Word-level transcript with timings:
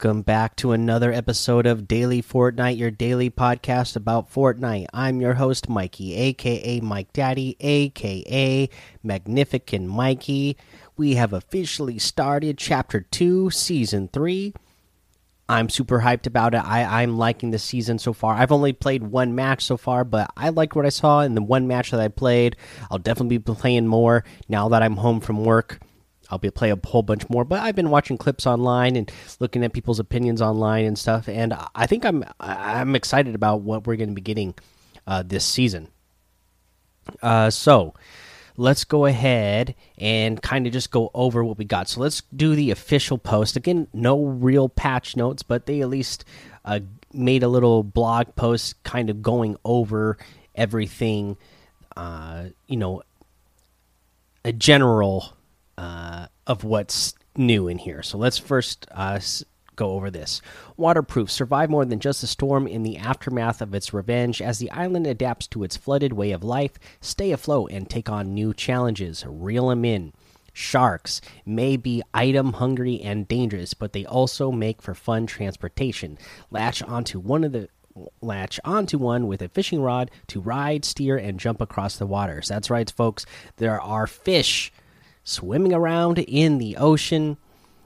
Welcome 0.00 0.22
back 0.22 0.54
to 0.56 0.70
another 0.70 1.12
episode 1.12 1.66
of 1.66 1.88
Daily 1.88 2.22
Fortnite, 2.22 2.78
your 2.78 2.92
daily 2.92 3.30
podcast 3.30 3.96
about 3.96 4.32
Fortnite. 4.32 4.86
I'm 4.94 5.20
your 5.20 5.34
host, 5.34 5.68
Mikey, 5.68 6.14
aka 6.14 6.78
Mike 6.78 7.12
Daddy, 7.12 7.56
aka 7.58 8.68
Magnificent 9.02 9.88
Mikey. 9.88 10.56
We 10.96 11.14
have 11.14 11.32
officially 11.32 11.98
started 11.98 12.58
Chapter 12.58 13.00
2, 13.00 13.50
Season 13.50 14.08
3. 14.12 14.54
I'm 15.48 15.68
super 15.68 15.98
hyped 15.98 16.28
about 16.28 16.54
it. 16.54 16.64
I, 16.64 17.02
I'm 17.02 17.18
liking 17.18 17.50
the 17.50 17.58
season 17.58 17.98
so 17.98 18.12
far. 18.12 18.34
I've 18.34 18.52
only 18.52 18.72
played 18.72 19.02
one 19.02 19.34
match 19.34 19.64
so 19.64 19.76
far, 19.76 20.04
but 20.04 20.30
I 20.36 20.50
liked 20.50 20.76
what 20.76 20.86
I 20.86 20.90
saw 20.90 21.22
in 21.22 21.34
the 21.34 21.42
one 21.42 21.66
match 21.66 21.90
that 21.90 21.98
I 21.98 22.06
played. 22.06 22.54
I'll 22.88 22.98
definitely 22.98 23.38
be 23.38 23.52
playing 23.52 23.88
more 23.88 24.22
now 24.48 24.68
that 24.68 24.84
I'm 24.84 24.98
home 24.98 25.18
from 25.18 25.44
work. 25.44 25.80
I'll 26.30 26.38
be 26.38 26.50
play 26.50 26.70
a 26.70 26.78
whole 26.84 27.02
bunch 27.02 27.28
more. 27.28 27.44
But 27.44 27.60
I've 27.60 27.74
been 27.74 27.90
watching 27.90 28.18
clips 28.18 28.46
online 28.46 28.96
and 28.96 29.10
looking 29.40 29.64
at 29.64 29.72
people's 29.72 29.98
opinions 29.98 30.42
online 30.42 30.84
and 30.84 30.98
stuff, 30.98 31.28
and 31.28 31.54
I 31.74 31.86
think 31.86 32.04
I'm 32.04 32.24
I'm 32.40 32.94
excited 32.94 33.34
about 33.34 33.62
what 33.62 33.86
we're 33.86 33.96
going 33.96 34.10
to 34.10 34.14
be 34.14 34.20
getting 34.20 34.54
uh, 35.06 35.22
this 35.26 35.44
season. 35.44 35.88
Uh, 37.22 37.48
so 37.50 37.94
let's 38.58 38.84
go 38.84 39.06
ahead 39.06 39.74
and 39.96 40.42
kind 40.42 40.66
of 40.66 40.72
just 40.72 40.90
go 40.90 41.10
over 41.14 41.42
what 41.42 41.56
we 41.56 41.64
got. 41.64 41.88
So 41.88 42.00
let's 42.00 42.22
do 42.34 42.54
the 42.54 42.70
official 42.70 43.16
post 43.16 43.56
again. 43.56 43.86
No 43.94 44.24
real 44.24 44.68
patch 44.68 45.16
notes, 45.16 45.42
but 45.42 45.66
they 45.66 45.80
at 45.80 45.88
least 45.88 46.24
uh, 46.64 46.80
made 47.12 47.42
a 47.42 47.48
little 47.48 47.82
blog 47.82 48.34
post, 48.36 48.82
kind 48.82 49.08
of 49.08 49.22
going 49.22 49.56
over 49.64 50.18
everything. 50.54 51.38
Uh, 51.96 52.46
you 52.66 52.76
know, 52.76 53.02
a 54.44 54.52
general 54.52 55.37
uh, 55.78 56.26
of 56.46 56.64
what's 56.64 57.14
new 57.36 57.68
in 57.68 57.78
here. 57.78 58.02
So 58.02 58.18
let's 58.18 58.36
first 58.36 58.86
uh, 58.90 59.20
go 59.76 59.92
over 59.92 60.10
this. 60.10 60.42
Waterproof 60.76 61.30
survive 61.30 61.70
more 61.70 61.84
than 61.84 62.00
just 62.00 62.24
a 62.24 62.26
storm 62.26 62.66
in 62.66 62.82
the 62.82 62.96
aftermath 62.96 63.62
of 63.62 63.72
its 63.72 63.94
revenge 63.94 64.42
as 64.42 64.58
the 64.58 64.72
island 64.72 65.06
adapts 65.06 65.46
to 65.48 65.62
its 65.62 65.76
flooded 65.76 66.12
way 66.12 66.32
of 66.32 66.42
life. 66.42 66.72
Stay 67.00 67.30
afloat 67.30 67.70
and 67.70 67.88
take 67.88 68.10
on 68.10 68.34
new 68.34 68.52
challenges. 68.52 69.24
Reel 69.26 69.68
them 69.68 69.84
in. 69.84 70.12
Sharks 70.52 71.20
may 71.46 71.76
be 71.76 72.02
item 72.12 72.54
hungry 72.54 73.00
and 73.00 73.28
dangerous, 73.28 73.72
but 73.72 73.92
they 73.92 74.04
also 74.04 74.50
make 74.50 74.82
for 74.82 74.94
fun 74.94 75.26
transportation. 75.26 76.18
Latch 76.50 76.82
onto 76.82 77.20
one 77.20 77.44
of 77.44 77.52
the 77.52 77.68
latch 78.20 78.58
onto 78.64 78.98
one 78.98 79.28
with 79.28 79.42
a 79.42 79.48
fishing 79.48 79.80
rod 79.80 80.10
to 80.26 80.40
ride, 80.40 80.84
steer, 80.84 81.16
and 81.16 81.38
jump 81.38 81.60
across 81.60 81.96
the 81.96 82.06
waters. 82.06 82.48
That's 82.48 82.70
right, 82.70 82.90
folks. 82.90 83.26
There 83.56 83.80
are 83.80 84.08
fish 84.08 84.72
swimming 85.28 85.74
around 85.74 86.18
in 86.18 86.58
the 86.58 86.76
ocean. 86.76 87.36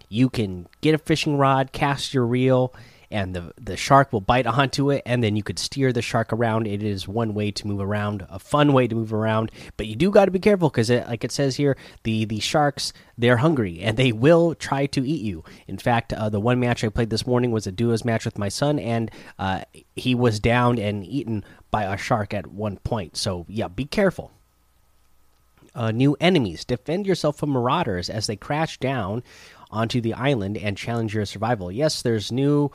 You 0.08 0.30
can 0.30 0.68
get 0.80 0.94
a 0.94 0.98
fishing 0.98 1.38
rod, 1.38 1.72
cast 1.72 2.14
your 2.14 2.26
reel, 2.26 2.74
and 3.10 3.36
the 3.36 3.52
the 3.60 3.76
shark 3.76 4.12
will 4.12 4.20
bite 4.20 4.46
onto 4.46 4.90
it, 4.90 5.02
and 5.04 5.22
then 5.22 5.36
you 5.36 5.42
could 5.42 5.58
steer 5.58 5.92
the 5.92 6.02
shark 6.02 6.32
around. 6.32 6.66
It 6.66 6.82
is 6.82 7.06
one 7.06 7.34
way 7.34 7.50
to 7.50 7.66
move 7.66 7.80
around, 7.80 8.26
a 8.30 8.38
fun 8.38 8.72
way 8.72 8.86
to 8.86 8.94
move 8.94 9.12
around. 9.12 9.50
But 9.76 9.86
you 9.86 9.96
do 9.96 10.10
got 10.10 10.26
to 10.26 10.30
be 10.30 10.38
careful 10.38 10.70
because, 10.70 10.90
like 10.90 11.24
it 11.24 11.32
says 11.32 11.56
here, 11.56 11.76
the 12.04 12.24
the 12.24 12.40
sharks 12.40 12.92
they're 13.18 13.36
hungry 13.36 13.80
and 13.80 13.96
they 13.96 14.12
will 14.12 14.54
try 14.54 14.86
to 14.86 15.06
eat 15.06 15.20
you. 15.20 15.44
In 15.68 15.78
fact, 15.78 16.12
uh, 16.12 16.28
the 16.30 16.40
one 16.40 16.58
match 16.58 16.82
I 16.82 16.88
played 16.88 17.10
this 17.10 17.26
morning 17.26 17.50
was 17.50 17.66
a 17.66 17.72
duos 17.72 18.04
match 18.04 18.24
with 18.24 18.38
my 18.38 18.48
son, 18.48 18.78
and 18.78 19.10
uh, 19.38 19.62
he 19.94 20.14
was 20.14 20.40
downed 20.40 20.78
and 20.78 21.04
eaten 21.04 21.44
by 21.70 21.84
a 21.84 21.98
shark 21.98 22.32
at 22.32 22.46
one 22.46 22.78
point. 22.78 23.16
So 23.16 23.44
yeah, 23.48 23.68
be 23.68 23.84
careful 23.84 24.30
uh, 25.74 25.90
new 25.90 26.16
enemies. 26.20 26.64
Defend 26.64 27.06
yourself 27.06 27.36
from 27.36 27.50
marauders 27.50 28.10
as 28.10 28.26
they 28.26 28.36
crash 28.36 28.78
down 28.78 29.22
onto 29.70 30.00
the 30.00 30.14
island 30.14 30.58
and 30.58 30.76
challenge 30.76 31.14
your 31.14 31.24
survival. 31.24 31.72
Yes, 31.72 32.02
there's 32.02 32.30
new. 32.30 32.70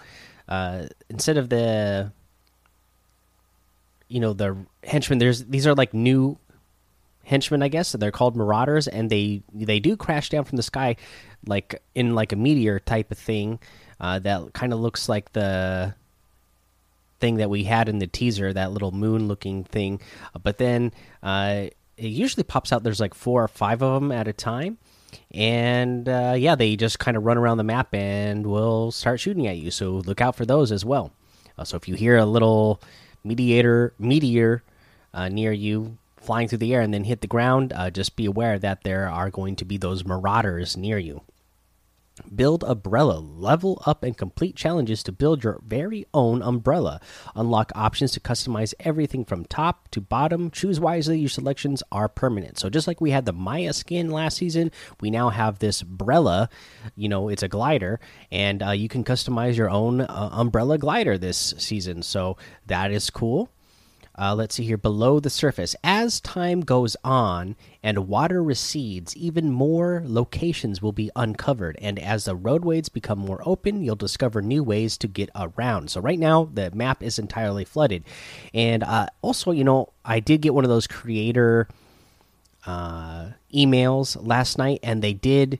Uh, 0.48 0.88
instead 1.10 1.38
of 1.38 1.50
the, 1.50 2.12
you 4.08 4.20
know, 4.20 4.34
the 4.34 4.58
henchmen. 4.84 5.20
There's 5.20 5.46
these 5.46 5.68
are 5.68 5.76
like 5.76 5.94
new 5.94 6.38
henchmen, 7.24 7.62
I 7.62 7.68
guess. 7.68 7.92
They're 7.92 8.12
called 8.12 8.36
marauders, 8.36 8.88
and 8.88 9.10
they 9.10 9.44
they 9.54 9.80
do 9.80 9.98
crash 9.98 10.30
down 10.30 10.46
from 10.46 10.56
the 10.56 10.64
sky, 10.64 10.96
like 11.46 11.82
in 11.94 12.16
like 12.16 12.32
a 12.32 12.38
meteor 12.38 12.80
type 12.80 13.12
of 13.12 13.18
thing. 13.18 13.60
Uh, 14.00 14.20
that 14.20 14.54
kind 14.54 14.74
of 14.74 14.80
looks 14.80 15.10
like 15.10 15.34
the 15.34 15.96
thing 17.20 17.38
that 17.38 17.50
we 17.50 17.64
had 17.64 17.90
in 17.90 18.00
the 18.00 18.08
teaser, 18.08 18.54
that 18.54 18.72
little 18.72 18.92
moon 18.92 19.28
looking 19.28 19.64
thing. 19.64 20.00
but 20.44 20.58
then 20.58 20.92
uh, 21.24 21.68
it 21.98 22.08
usually 22.08 22.44
pops 22.44 22.72
out. 22.72 22.84
There's 22.84 23.00
like 23.00 23.14
four 23.14 23.44
or 23.44 23.48
five 23.48 23.82
of 23.82 24.02
them 24.02 24.12
at 24.12 24.28
a 24.28 24.34
time, 24.34 24.78
and 25.32 26.08
uh, 26.08 26.36
yeah, 26.38 26.56
they 26.56 26.76
just 26.76 27.00
kind 27.00 27.18
of 27.18 27.26
run 27.26 27.38
around 27.38 27.58
the 27.58 27.64
map 27.64 27.94
and 27.94 28.46
will 28.46 28.92
start 28.92 29.20
shooting 29.20 29.48
at 29.48 29.58
you. 29.58 29.72
So 29.72 29.92
look 30.06 30.22
out 30.22 30.36
for 30.36 30.46
those 30.46 30.72
as 30.72 30.86
well. 30.86 31.12
Uh, 31.58 31.64
so 31.64 31.76
if 31.76 31.88
you 31.88 31.96
hear 31.96 32.18
a 32.18 32.26
little 32.26 32.82
mediator 33.24 33.94
meteor 34.00 34.64
uh, 35.14 35.28
near 35.30 35.52
you 35.52 35.98
flying 36.18 36.48
through 36.48 36.60
the 36.60 36.74
air 36.74 36.82
and 36.82 36.94
then 36.94 37.04
hit 37.04 37.22
the 37.22 37.28
ground, 37.28 37.74
uh, 37.74 37.90
just 37.90 38.16
be 38.16 38.26
aware 38.26 38.60
that 38.60 38.84
there 38.84 39.10
are 39.10 39.30
going 39.30 39.56
to 39.56 39.66
be 39.66 39.78
those 39.78 40.06
marauders 40.06 40.78
near 40.78 40.98
you. 40.98 41.22
Build 42.34 42.64
Umbrella. 42.64 43.20
Level 43.20 43.82
up 43.86 44.04
and 44.04 44.18
complete 44.18 44.56
challenges 44.56 45.04
to 45.04 45.12
build 45.12 45.44
your 45.44 45.60
very 45.66 46.06
own 46.14 46.42
umbrella. 46.42 47.00
Unlock 47.36 47.72
options 47.76 48.12
to 48.14 48.20
customize 48.20 48.74
everything 48.80 49.26
from 49.26 49.46
top 49.46 49.90
to 49.90 50.02
bottom. 50.02 50.52
Choose 50.52 50.80
wisely, 50.80 51.20
your 51.20 51.30
selections 51.30 51.84
are 51.92 52.10
permanent. 52.10 52.58
So, 52.60 52.70
just 52.70 52.88
like 52.88 53.02
we 53.02 53.12
had 53.12 53.26
the 53.26 53.34
Maya 53.34 53.74
skin 53.74 54.10
last 54.10 54.38
season, 54.38 54.72
we 55.02 55.10
now 55.10 55.30
have 55.30 55.60
this 55.60 55.82
umbrella. 55.82 56.50
You 56.96 57.10
know, 57.10 57.30
it's 57.30 57.44
a 57.44 57.48
glider, 57.48 58.00
and 58.32 58.64
uh, 58.64 58.72
you 58.72 58.90
can 58.90 59.04
customize 59.04 59.58
your 59.58 59.70
own 59.70 60.02
uh, 60.02 60.30
umbrella 60.32 60.78
glider 60.78 61.18
this 61.18 61.54
season. 61.58 62.04
So, 62.04 62.38
that 62.66 62.92
is 62.92 63.10
cool. 63.10 63.50
Uh, 64.20 64.34
let's 64.34 64.56
see 64.56 64.64
here 64.64 64.78
below 64.78 65.20
the 65.20 65.30
surface. 65.30 65.76
As 65.84 66.20
time 66.20 66.62
goes 66.62 66.98
on 67.04 67.56
and 67.84 68.08
water 68.08 68.42
recedes, 68.42 69.16
even 69.16 69.52
more 69.52 70.02
locations 70.06 70.82
will 70.82 70.92
be 70.92 71.12
uncovered. 71.16 71.78
And 71.82 72.00
as 72.00 72.26
the 72.26 72.36
roadways 72.36 72.90
become 72.90 73.20
more 73.20 73.42
open, 73.46 73.84
you'll 73.84 73.96
discover 73.96 74.42
new 74.42 74.64
ways 74.64 74.98
to 74.98 75.08
get 75.08 75.30
around. 75.36 75.92
So, 75.92 76.02
right 76.02 76.18
now, 76.18 76.50
the 76.52 76.72
map 76.72 77.04
is 77.04 77.20
entirely 77.20 77.64
flooded. 77.64 78.04
And 78.56 78.84
uh, 78.84 79.08
also, 79.22 79.52
you 79.52 79.64
know, 79.64 79.94
I 80.04 80.20
did 80.20 80.42
get 80.42 80.56
one 80.56 80.66
of 80.66 80.70
those 80.70 80.88
creator 80.88 81.68
uh, 82.66 83.28
emails 83.54 84.18
last 84.20 84.58
night, 84.58 84.80
and 84.82 85.04
they 85.04 85.14
did 85.14 85.60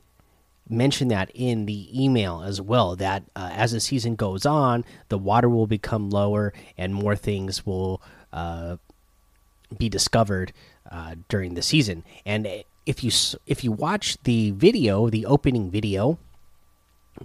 mention 0.70 1.08
that 1.10 1.32
in 1.34 1.66
the 1.66 2.04
email 2.04 2.42
as 2.42 2.60
well 2.60 2.96
that 2.96 3.24
uh, 3.38 3.50
as 3.54 3.72
the 3.72 3.80
season 3.80 4.16
goes 4.16 4.46
on 4.46 4.84
the 5.08 5.18
water 5.18 5.48
will 5.48 5.66
become 5.66 6.10
lower 6.10 6.52
and 6.78 6.94
more 6.94 7.16
things 7.16 7.66
will 7.66 8.02
be 8.32 9.90
discovered 9.90 10.54
uh, 10.92 11.16
during 11.30 11.56
the 11.56 11.62
season. 11.62 12.04
And 12.26 12.48
if 12.86 13.04
you 13.04 13.12
if 13.46 13.64
you 13.64 13.72
watch 13.72 14.18
the 14.24 14.52
video, 14.52 15.10
the 15.10 15.26
opening 15.26 15.70
video, 15.70 16.18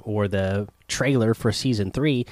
or 0.03 0.29
the 0.29 0.69
trailer 0.89 1.35
for 1.35 1.53
season 1.53 1.91
three, 1.91 2.27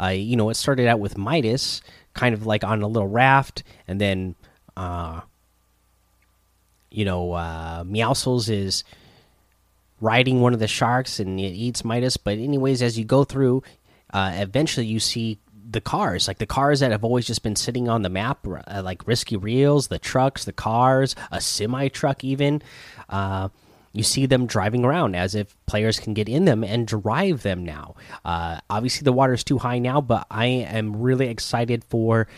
uh, 0.00 0.08
you 0.08 0.36
know 0.36 0.50
it 0.50 0.54
started 0.54 0.86
out 0.86 1.00
with 1.00 1.18
Midas, 1.18 1.80
kind 2.14 2.34
of 2.34 2.46
like 2.46 2.64
on 2.64 2.82
a 2.82 2.88
little 2.88 3.08
raft, 3.08 3.62
and 3.88 4.00
then, 4.00 4.34
uh, 4.76 5.20
you 6.90 7.04
know, 7.04 7.32
uh, 7.32 7.84
Meowscles 7.84 8.48
is 8.48 8.84
riding 10.00 10.40
one 10.40 10.52
of 10.52 10.60
the 10.60 10.68
sharks 10.68 11.18
and 11.20 11.40
it 11.40 11.52
eats 11.52 11.84
Midas. 11.84 12.16
But 12.16 12.38
anyways, 12.38 12.82
as 12.82 12.98
you 12.98 13.04
go 13.04 13.24
through, 13.24 13.62
uh, 14.12 14.32
eventually 14.34 14.86
you 14.86 15.00
see 15.00 15.38
the 15.68 15.80
cars, 15.80 16.28
like 16.28 16.38
the 16.38 16.46
cars 16.46 16.80
that 16.80 16.90
have 16.90 17.04
always 17.04 17.26
just 17.26 17.42
been 17.42 17.56
sitting 17.56 17.88
on 17.88 18.02
the 18.02 18.08
map, 18.08 18.46
uh, 18.46 18.82
like 18.84 19.06
Risky 19.06 19.36
Reels, 19.36 19.88
the 19.88 19.98
trucks, 19.98 20.44
the 20.44 20.52
cars, 20.52 21.14
a 21.30 21.40
semi 21.40 21.88
truck, 21.88 22.22
even. 22.24 22.62
Uh, 23.08 23.48
you 23.92 24.02
see 24.02 24.26
them 24.26 24.46
driving 24.46 24.84
around 24.84 25.16
as 25.16 25.34
if 25.34 25.56
players 25.64 25.98
can 25.98 26.12
get 26.12 26.28
in 26.28 26.44
them 26.44 26.62
and 26.62 26.86
drive 26.86 27.42
them 27.42 27.64
now. 27.64 27.94
Uh, 28.26 28.60
obviously, 28.68 29.04
the 29.04 29.12
water 29.12 29.32
is 29.32 29.42
too 29.42 29.58
high 29.58 29.78
now, 29.78 30.02
but 30.02 30.26
I 30.30 30.46
am 30.46 31.00
really 31.00 31.28
excited 31.28 31.82
for 31.82 32.28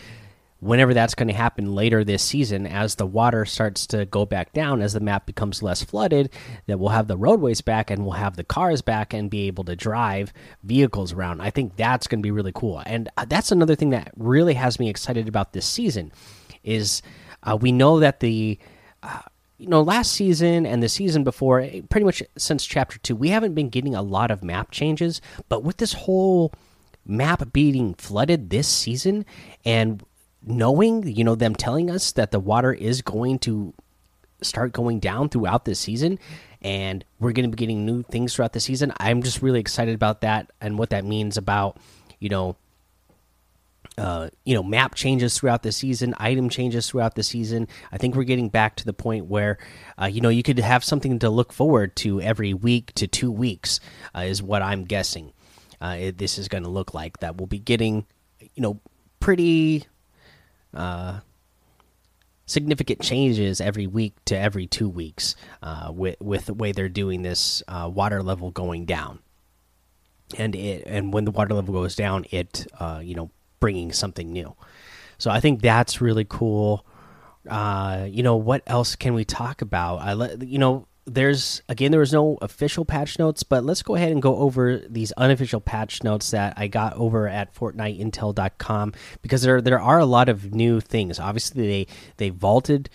whenever 0.59 0.93
that's 0.93 1.15
going 1.15 1.27
to 1.27 1.33
happen 1.33 1.73
later 1.73 2.03
this 2.03 2.21
season 2.21 2.65
as 2.67 2.95
the 2.95 3.05
water 3.05 3.45
starts 3.45 3.87
to 3.87 4.05
go 4.05 4.25
back 4.25 4.51
down 4.51 4.81
as 4.81 4.93
the 4.93 4.99
map 4.99 5.25
becomes 5.25 5.63
less 5.63 5.83
flooded 5.83 6.29
that 6.67 6.79
we'll 6.79 6.89
have 6.89 7.07
the 7.07 7.17
roadways 7.17 7.61
back 7.61 7.89
and 7.89 8.03
we'll 8.03 8.13
have 8.13 8.35
the 8.35 8.43
cars 8.43 8.81
back 8.81 9.13
and 9.13 9.29
be 9.29 9.47
able 9.47 9.63
to 9.63 9.75
drive 9.75 10.33
vehicles 10.63 11.13
around. 11.13 11.41
I 11.41 11.49
think 11.49 11.75
that's 11.77 12.07
going 12.07 12.19
to 12.19 12.23
be 12.23 12.31
really 12.31 12.51
cool. 12.53 12.83
And 12.85 13.09
uh, 13.15 13.25
that's 13.25 13.51
another 13.51 13.75
thing 13.75 13.91
that 13.91 14.11
really 14.17 14.55
has 14.55 14.79
me 14.79 14.89
excited 14.89 15.27
about 15.27 15.53
this 15.53 15.65
season 15.65 16.11
is 16.63 17.01
uh, 17.43 17.57
we 17.59 17.71
know 17.71 17.99
that 17.99 18.19
the 18.19 18.59
uh, 19.01 19.21
you 19.57 19.67
know 19.67 19.81
last 19.81 20.11
season 20.11 20.65
and 20.65 20.83
the 20.83 20.89
season 20.89 21.23
before 21.23 21.61
eh, 21.61 21.81
pretty 21.89 22.05
much 22.05 22.21
since 22.37 22.65
chapter 22.65 22.97
2 22.99 23.15
we 23.15 23.29
haven't 23.29 23.53
been 23.53 23.69
getting 23.69 23.95
a 23.95 24.01
lot 24.01 24.29
of 24.29 24.43
map 24.43 24.71
changes. 24.71 25.21
But 25.47 25.63
with 25.63 25.77
this 25.77 25.93
whole 25.93 26.53
map 27.05 27.51
being 27.53 27.93
flooded 27.95 28.49
this 28.49 28.67
season 28.67 29.25
and 29.63 30.03
knowing, 30.45 31.07
you 31.07 31.23
know, 31.23 31.35
them 31.35 31.55
telling 31.55 31.89
us 31.89 32.11
that 32.13 32.31
the 32.31 32.39
water 32.39 32.73
is 32.73 33.01
going 33.01 33.39
to 33.39 33.73
start 34.41 34.71
going 34.71 34.99
down 34.99 35.29
throughout 35.29 35.65
this 35.65 35.79
season, 35.79 36.17
and 36.61 37.03
we're 37.19 37.31
going 37.31 37.49
to 37.49 37.55
be 37.55 37.59
getting 37.59 37.85
new 37.85 38.03
things 38.03 38.33
throughout 38.33 38.53
the 38.53 38.59
season. 38.59 38.93
I'm 38.99 39.21
just 39.21 39.41
really 39.41 39.59
excited 39.59 39.95
about 39.95 40.21
that 40.21 40.51
and 40.61 40.77
what 40.77 40.91
that 40.91 41.05
means 41.05 41.37
about 41.37 41.77
you 42.19 42.29
know. 42.29 42.55
Uh, 43.97 44.29
you 44.45 44.53
know, 44.53 44.63
map 44.63 44.95
changes 44.95 45.37
throughout 45.37 45.61
the 45.61 45.73
season, 45.73 46.13
item 46.19 46.47
changes 46.47 46.87
throughout 46.87 47.15
the 47.15 47.23
season. 47.23 47.67
I 47.91 47.97
think 47.97 48.15
we're 48.15 48.23
getting 48.23 48.47
back 48.47 48.75
to 48.77 48.85
the 48.85 48.93
point 48.93 49.25
where, 49.25 49.57
uh, 50.01 50.05
you 50.05 50.21
know, 50.21 50.29
you 50.29 50.41
could 50.41 50.57
have 50.59 50.85
something 50.85 51.19
to 51.19 51.29
look 51.29 51.51
forward 51.51 51.97
to 51.97 52.21
every 52.21 52.53
week 52.53 52.93
to 52.93 53.07
two 53.07 53.29
weeks, 53.29 53.81
uh, 54.15 54.19
is 54.19 54.41
what 54.41 54.61
I'm 54.61 54.85
guessing. 54.85 55.33
Uh, 55.81 55.97
it, 55.99 56.17
this 56.17 56.37
is 56.37 56.47
going 56.47 56.63
to 56.63 56.69
look 56.69 56.93
like 56.93 57.19
that 57.19 57.37
we'll 57.37 57.47
be 57.47 57.59
getting, 57.59 58.05
you 58.39 58.61
know, 58.61 58.79
pretty 59.19 59.85
uh, 60.73 61.19
significant 62.45 63.01
changes 63.01 63.61
every 63.61 63.87
week 63.87 64.13
to 64.25 64.37
every 64.37 64.67
two 64.67 64.89
weeks 64.89 65.35
uh, 65.61 65.91
with 65.93 66.19
with 66.19 66.45
the 66.45 66.53
way 66.53 66.71
they're 66.71 66.89
doing 66.89 67.21
this 67.21 67.63
uh, 67.67 67.89
water 67.91 68.21
level 68.23 68.51
going 68.51 68.85
down, 68.85 69.19
and 70.37 70.55
it 70.55 70.83
and 70.85 71.13
when 71.13 71.25
the 71.25 71.31
water 71.31 71.53
level 71.53 71.73
goes 71.73 71.95
down, 71.95 72.25
it 72.31 72.67
uh, 72.79 72.99
you 73.03 73.15
know 73.15 73.31
bringing 73.59 73.91
something 73.91 74.31
new. 74.31 74.55
So 75.17 75.29
I 75.29 75.39
think 75.39 75.61
that's 75.61 76.01
really 76.01 76.25
cool. 76.27 76.85
Uh, 77.47 78.07
you 78.09 78.23
know 78.23 78.35
what 78.35 78.63
else 78.67 78.95
can 78.95 79.13
we 79.13 79.25
talk 79.25 79.61
about? 79.61 79.97
I 79.97 80.13
let 80.13 80.41
you 80.43 80.59
know 80.59 80.87
there's 81.09 81.61
again 81.67 81.91
there 81.91 81.99
was 81.99 82.13
no 82.13 82.37
official 82.41 82.85
patch 82.85 83.19
notes 83.19 83.43
but 83.43 83.63
let's 83.63 83.81
go 83.81 83.95
ahead 83.95 84.11
and 84.11 84.21
go 84.21 84.37
over 84.37 84.77
these 84.77 85.11
unofficial 85.13 85.59
patch 85.59 86.03
notes 86.03 86.31
that 86.31 86.53
i 86.57 86.67
got 86.67 86.93
over 86.93 87.27
at 87.27 87.53
fortniteintel.com 87.53 88.93
because 89.21 89.41
there 89.41 89.61
there 89.61 89.79
are 89.79 89.99
a 89.99 90.05
lot 90.05 90.29
of 90.29 90.53
new 90.53 90.79
things. 90.79 91.19
Obviously 91.19 91.67
they 91.67 91.87
they 92.17 92.29
vaulted 92.29 92.89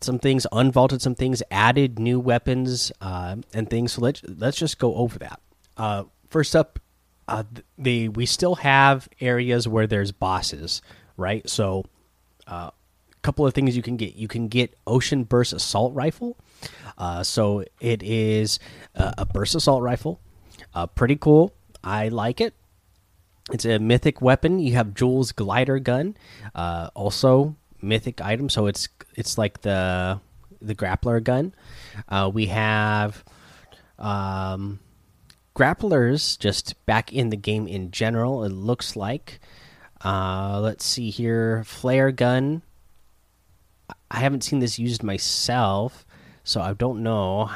some 0.00 0.18
things 0.18 0.46
unvaulted 0.52 1.00
some 1.00 1.14
things 1.14 1.42
added 1.50 1.98
new 1.98 2.20
weapons 2.20 2.92
uh, 3.00 3.36
and 3.52 3.70
things. 3.70 3.92
So 3.92 4.02
let's 4.02 4.22
let's 4.24 4.56
just 4.56 4.78
go 4.78 4.94
over 4.94 5.18
that. 5.18 5.40
Uh, 5.76 6.04
first 6.28 6.54
up 6.54 6.78
uh, 7.28 7.44
the 7.78 8.08
we 8.08 8.26
still 8.26 8.56
have 8.56 9.08
areas 9.20 9.66
where 9.66 9.86
there's 9.86 10.12
bosses 10.12 10.82
right? 11.16 11.48
So 11.48 11.84
a 12.46 12.52
uh, 12.52 12.70
couple 13.22 13.46
of 13.46 13.54
things 13.54 13.76
you 13.76 13.82
can 13.82 13.96
get. 13.96 14.16
You 14.16 14.28
can 14.28 14.48
get 14.48 14.76
ocean 14.86 15.24
burst 15.24 15.52
assault 15.52 15.94
rifle 15.94 16.36
uh, 16.98 17.22
so 17.22 17.64
it 17.80 18.02
is 18.02 18.58
a 18.94 19.26
burst 19.26 19.54
assault 19.54 19.82
rifle, 19.82 20.20
uh, 20.74 20.86
pretty 20.86 21.16
cool. 21.16 21.52
I 21.82 22.08
like 22.08 22.40
it. 22.40 22.54
It's 23.52 23.64
a 23.64 23.78
mythic 23.78 24.22
weapon. 24.22 24.58
You 24.58 24.74
have 24.74 24.94
Jules 24.94 25.32
glider 25.32 25.78
gun, 25.78 26.16
uh, 26.54 26.90
also 26.94 27.56
mythic 27.82 28.20
item. 28.20 28.48
So 28.48 28.66
it's 28.66 28.88
it's 29.14 29.36
like 29.36 29.60
the 29.60 30.20
the 30.62 30.74
grappler 30.74 31.22
gun. 31.22 31.54
Uh, 32.08 32.30
we 32.32 32.46
have 32.46 33.22
um, 33.98 34.80
grapplers 35.54 36.38
just 36.38 36.74
back 36.86 37.12
in 37.12 37.28
the 37.30 37.36
game 37.36 37.68
in 37.68 37.90
general. 37.90 38.44
It 38.44 38.52
looks 38.52 38.96
like. 38.96 39.40
Uh, 40.02 40.60
let's 40.60 40.84
see 40.84 41.10
here, 41.10 41.64
flare 41.64 42.12
gun. 42.12 42.62
I 44.10 44.20
haven't 44.20 44.44
seen 44.44 44.60
this 44.60 44.78
used 44.78 45.02
myself. 45.02 46.03
So 46.44 46.60
I 46.60 46.74
don't 46.74 47.02
know. 47.02 47.50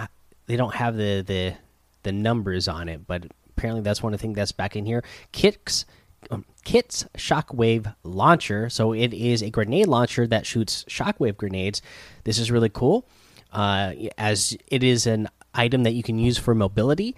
They 0.46 0.56
don't 0.56 0.74
have 0.74 0.96
the 0.96 1.22
the 1.22 1.54
the 2.02 2.12
numbers 2.12 2.68
on 2.68 2.88
it, 2.88 3.06
but 3.06 3.24
apparently 3.50 3.82
that's 3.82 4.02
one 4.02 4.14
of 4.14 4.18
the 4.18 4.22
things 4.22 4.36
that's 4.36 4.52
back 4.52 4.76
in 4.76 4.86
here. 4.86 5.04
Kits 5.32 5.84
um, 6.30 6.44
Kit's 6.64 7.04
shockwave 7.16 7.94
launcher. 8.02 8.68
So 8.70 8.92
it 8.92 9.12
is 9.14 9.42
a 9.42 9.50
grenade 9.50 9.86
launcher 9.86 10.26
that 10.26 10.46
shoots 10.46 10.84
shockwave 10.88 11.36
grenades. 11.36 11.82
This 12.24 12.38
is 12.38 12.50
really 12.50 12.68
cool, 12.68 13.06
uh, 13.52 13.92
as 14.16 14.56
it 14.66 14.82
is 14.82 15.06
an 15.06 15.28
item 15.54 15.84
that 15.84 15.92
you 15.92 16.02
can 16.02 16.18
use 16.18 16.38
for 16.38 16.54
mobility. 16.54 17.14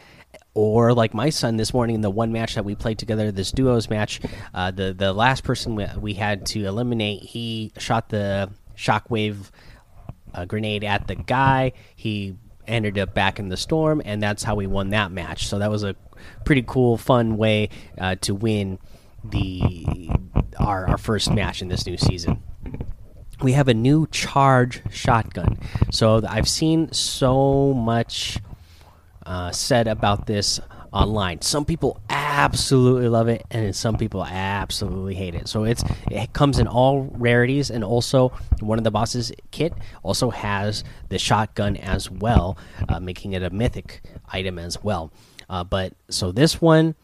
Or 0.55 0.93
like 0.93 1.15
my 1.15 1.31
son 1.31 1.57
this 1.57 1.73
morning 1.73 1.95
in 1.95 2.01
the 2.01 2.11
one 2.11 2.33
match 2.33 2.57
that 2.57 2.65
we 2.65 2.75
played 2.75 2.99
together, 2.99 3.31
this 3.31 3.53
duos 3.53 3.89
match, 3.89 4.21
uh, 4.53 4.73
the 4.73 4.93
the 4.93 5.13
last 5.13 5.45
person 5.45 5.77
we 6.01 6.15
had 6.15 6.45
to 6.47 6.65
eliminate, 6.65 7.23
he 7.23 7.73
shot 7.79 8.09
the 8.09 8.51
shockwave 8.77 9.51
a 10.35 10.47
grenade 10.47 10.85
at 10.85 11.07
the 11.07 11.15
guy. 11.15 11.73
He 11.95 12.37
ended 12.67 12.99
up 12.99 13.15
back 13.15 13.39
in 13.39 13.49
the 13.49 13.57
storm, 13.57 14.01
and 14.05 14.23
that's 14.23 14.43
how 14.43 14.55
we 14.55 14.67
won 14.67 14.91
that 14.91 15.11
match. 15.11 15.49
So 15.49 15.59
that 15.59 15.71
was 15.71 15.83
a 15.83 15.97
pretty 16.45 16.65
cool, 16.67 16.97
fun 16.97 17.37
way 17.37 17.69
uh, 17.99 18.17
to 18.23 18.35
win 18.35 18.79
the 19.25 20.11
our 20.59 20.89
our 20.89 20.99
first 20.99 21.31
match 21.31 21.63
in 21.63 21.69
this 21.69 21.87
new 21.87 21.97
season. 21.97 22.43
We 23.43 23.53
have 23.53 23.69
a 23.69 23.75
new 23.75 24.07
charge 24.09 24.83
shotgun. 24.91 25.59
So 25.91 26.23
I've 26.29 26.49
seen 26.49 26.93
so 26.93 27.73
much 27.73 28.39
uh, 29.25 29.51
said 29.51 29.89
about 29.89 30.27
this 30.27 30.61
online. 30.93 31.41
Some 31.43 31.65
people 31.65 32.01
absolutely 32.09 33.09
love 33.09 33.29
it, 33.29 33.45
and 33.51 33.75
some 33.75 33.97
people 33.97 34.25
absolutely 34.25 35.15
hate 35.15 35.35
it. 35.35 35.49
So 35.49 35.65
it's 35.65 35.85
it 36.11 36.33
comes 36.33 36.59
in 36.59 36.67
all 36.67 37.03
rarities, 37.13 37.71
and 37.71 37.85
also 37.85 38.31
one 38.61 38.79
of 38.79 38.85
the 38.85 38.91
bosses 38.91 39.33
kit 39.51 39.73
also 40.03 40.31
has 40.31 40.85
the 41.09 41.19
shotgun 41.19 41.77
as 41.77 42.11
well, 42.11 42.57
uh, 42.89 43.01
making 43.01 43.33
it 43.33 43.43
a 43.43 43.51
mythic 43.51 44.03
item 44.33 44.59
as 44.59 44.83
well. 44.83 45.13
Uh, 45.49 45.65
but 45.65 45.93
so 46.09 46.33
this 46.33 46.61
one, 46.61 46.95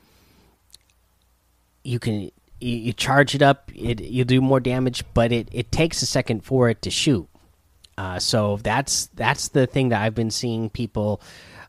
you 1.85 1.99
can 1.99 2.31
you, 2.61 2.77
you 2.77 2.93
charge 2.93 3.35
it 3.35 3.43
up, 3.43 3.71
it 3.75 4.01
you 4.01 4.25
do 4.25 4.41
more 4.41 4.61
damage, 4.61 5.05
but 5.15 5.33
it 5.33 5.49
it 5.53 5.71
takes 5.71 6.03
a 6.03 6.07
second 6.07 6.45
for 6.45 6.69
it 6.69 6.83
to 6.83 6.91
shoot. 6.91 7.29
Uh, 7.99 8.19
so 8.19 8.59
that's 8.63 9.07
that's 9.15 9.49
the 9.49 9.67
thing 9.67 9.89
that 9.89 10.03
I've 10.03 10.15
been 10.15 10.31
seeing 10.31 10.69
people 10.69 11.21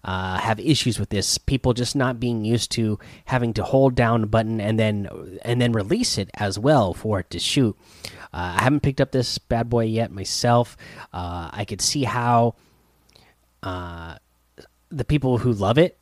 uh, 0.07 0.37
have 0.37 0.57
issues 0.61 0.99
with 0.99 1.09
this. 1.09 1.37
People 1.37 1.73
just 1.73 1.93
not 1.93 2.17
being 2.17 2.45
used 2.45 2.71
to 2.71 2.97
having 3.25 3.53
to 3.53 3.63
hold 3.63 3.93
down 3.93 4.23
a 4.23 4.25
button 4.25 4.61
and 4.61 4.79
then 4.79 5.09
and 5.43 5.61
then 5.61 5.73
release 5.73 6.17
it 6.17 6.29
as 6.35 6.57
well 6.57 6.93
for 6.93 7.19
it 7.19 7.29
to 7.29 7.39
shoot. 7.39 7.77
Uh, 8.33 8.55
I 8.57 8.63
haven't 8.63 8.79
picked 8.79 9.01
up 9.01 9.11
this 9.11 9.37
bad 9.37 9.69
boy 9.69 9.83
yet 9.83 10.09
myself. 10.11 10.77
Uh, 11.11 11.49
I 11.51 11.65
could 11.65 11.81
see 11.81 12.05
how 12.05 12.55
uh, 13.61 14.15
the 14.89 15.03
people 15.03 15.39
who 15.39 15.51
love 15.51 15.77
it 15.77 15.97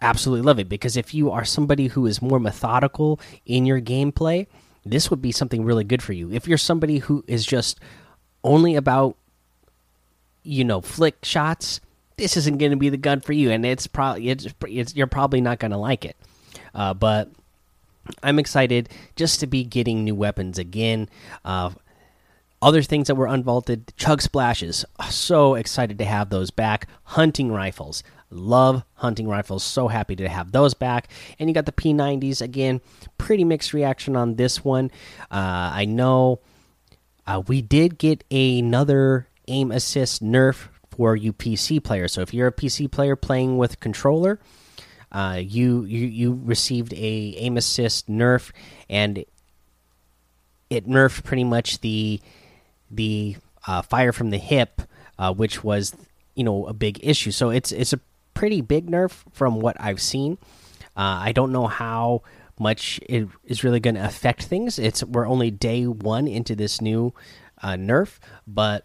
absolutely 0.00 0.46
love 0.46 0.60
it 0.60 0.68
because 0.68 0.96
if 0.96 1.12
you 1.12 1.30
are 1.30 1.44
somebody 1.44 1.88
who 1.88 2.06
is 2.06 2.22
more 2.22 2.38
methodical 2.38 3.18
in 3.46 3.66
your 3.66 3.80
gameplay, 3.80 4.46
this 4.86 5.10
would 5.10 5.20
be 5.20 5.32
something 5.32 5.64
really 5.64 5.84
good 5.84 6.02
for 6.04 6.12
you. 6.12 6.30
If 6.32 6.46
you're 6.46 6.56
somebody 6.56 6.98
who 6.98 7.24
is 7.26 7.44
just 7.44 7.80
only 8.44 8.76
about 8.76 9.16
you 10.44 10.64
know 10.64 10.80
flick 10.80 11.16
shots 11.24 11.80
this 12.20 12.36
isn't 12.36 12.58
going 12.58 12.70
to 12.70 12.76
be 12.76 12.90
the 12.90 12.98
gun 12.98 13.20
for 13.20 13.32
you, 13.32 13.50
and 13.50 13.64
it's 13.64 13.86
probably 13.86 14.28
it's, 14.28 14.46
it's 14.68 14.94
you're 14.94 15.06
probably 15.06 15.40
not 15.40 15.58
going 15.58 15.70
to 15.70 15.78
like 15.78 16.04
it. 16.04 16.16
Uh, 16.74 16.92
but 16.92 17.30
I'm 18.22 18.38
excited 18.38 18.90
just 19.16 19.40
to 19.40 19.46
be 19.46 19.64
getting 19.64 20.04
new 20.04 20.14
weapons 20.14 20.58
again. 20.58 21.08
Uh, 21.44 21.70
other 22.60 22.82
things 22.82 23.06
that 23.06 23.14
were 23.14 23.26
unvaulted, 23.26 23.88
chug 23.96 24.20
splashes. 24.20 24.84
So 25.08 25.54
excited 25.54 25.96
to 25.98 26.04
have 26.04 26.28
those 26.28 26.50
back. 26.50 26.88
Hunting 27.04 27.50
rifles. 27.50 28.02
Love 28.30 28.84
hunting 28.96 29.26
rifles. 29.26 29.64
So 29.64 29.88
happy 29.88 30.14
to 30.16 30.28
have 30.28 30.52
those 30.52 30.74
back. 30.74 31.08
And 31.38 31.48
you 31.48 31.54
got 31.54 31.64
the 31.64 31.72
P90s 31.72 32.42
again. 32.42 32.82
Pretty 33.16 33.44
mixed 33.44 33.72
reaction 33.72 34.14
on 34.14 34.34
this 34.34 34.62
one. 34.62 34.90
Uh, 35.30 35.72
I 35.72 35.86
know 35.86 36.40
uh, 37.26 37.42
we 37.46 37.62
did 37.62 37.96
get 37.96 38.24
another 38.30 39.26
aim 39.48 39.72
assist 39.72 40.22
nerf 40.22 40.68
for 41.00 41.16
you 41.16 41.32
PC 41.32 41.82
players. 41.82 42.12
So 42.12 42.20
if 42.20 42.34
you're 42.34 42.48
a 42.48 42.52
PC 42.52 42.90
player 42.90 43.16
playing 43.16 43.56
with 43.56 43.80
controller, 43.80 44.38
uh, 45.10 45.40
you 45.42 45.84
you 45.84 46.06
you 46.06 46.38
received 46.44 46.92
a 46.92 47.34
aim 47.38 47.56
assist 47.56 48.10
nerf, 48.10 48.50
and 48.90 49.24
it 50.68 50.86
nerfed 50.86 51.24
pretty 51.24 51.44
much 51.44 51.80
the 51.80 52.20
the 52.90 53.38
uh, 53.66 53.80
fire 53.80 54.12
from 54.12 54.28
the 54.28 54.36
hip, 54.36 54.82
uh, 55.18 55.32
which 55.32 55.64
was 55.64 55.96
you 56.34 56.44
know 56.44 56.66
a 56.66 56.74
big 56.74 57.00
issue. 57.02 57.30
So 57.30 57.48
it's 57.48 57.72
it's 57.72 57.94
a 57.94 58.00
pretty 58.34 58.60
big 58.60 58.90
nerf 58.90 59.24
from 59.32 59.58
what 59.58 59.80
I've 59.80 60.02
seen. 60.02 60.36
Uh, 60.94 61.24
I 61.24 61.32
don't 61.32 61.50
know 61.50 61.66
how 61.66 62.24
much 62.58 63.00
it 63.08 63.26
is 63.46 63.64
really 63.64 63.80
going 63.80 63.94
to 63.94 64.04
affect 64.04 64.42
things. 64.42 64.78
It's 64.78 65.02
we're 65.02 65.26
only 65.26 65.50
day 65.50 65.86
one 65.86 66.28
into 66.28 66.54
this 66.54 66.82
new 66.82 67.14
uh, 67.62 67.76
nerf, 67.76 68.18
but 68.46 68.84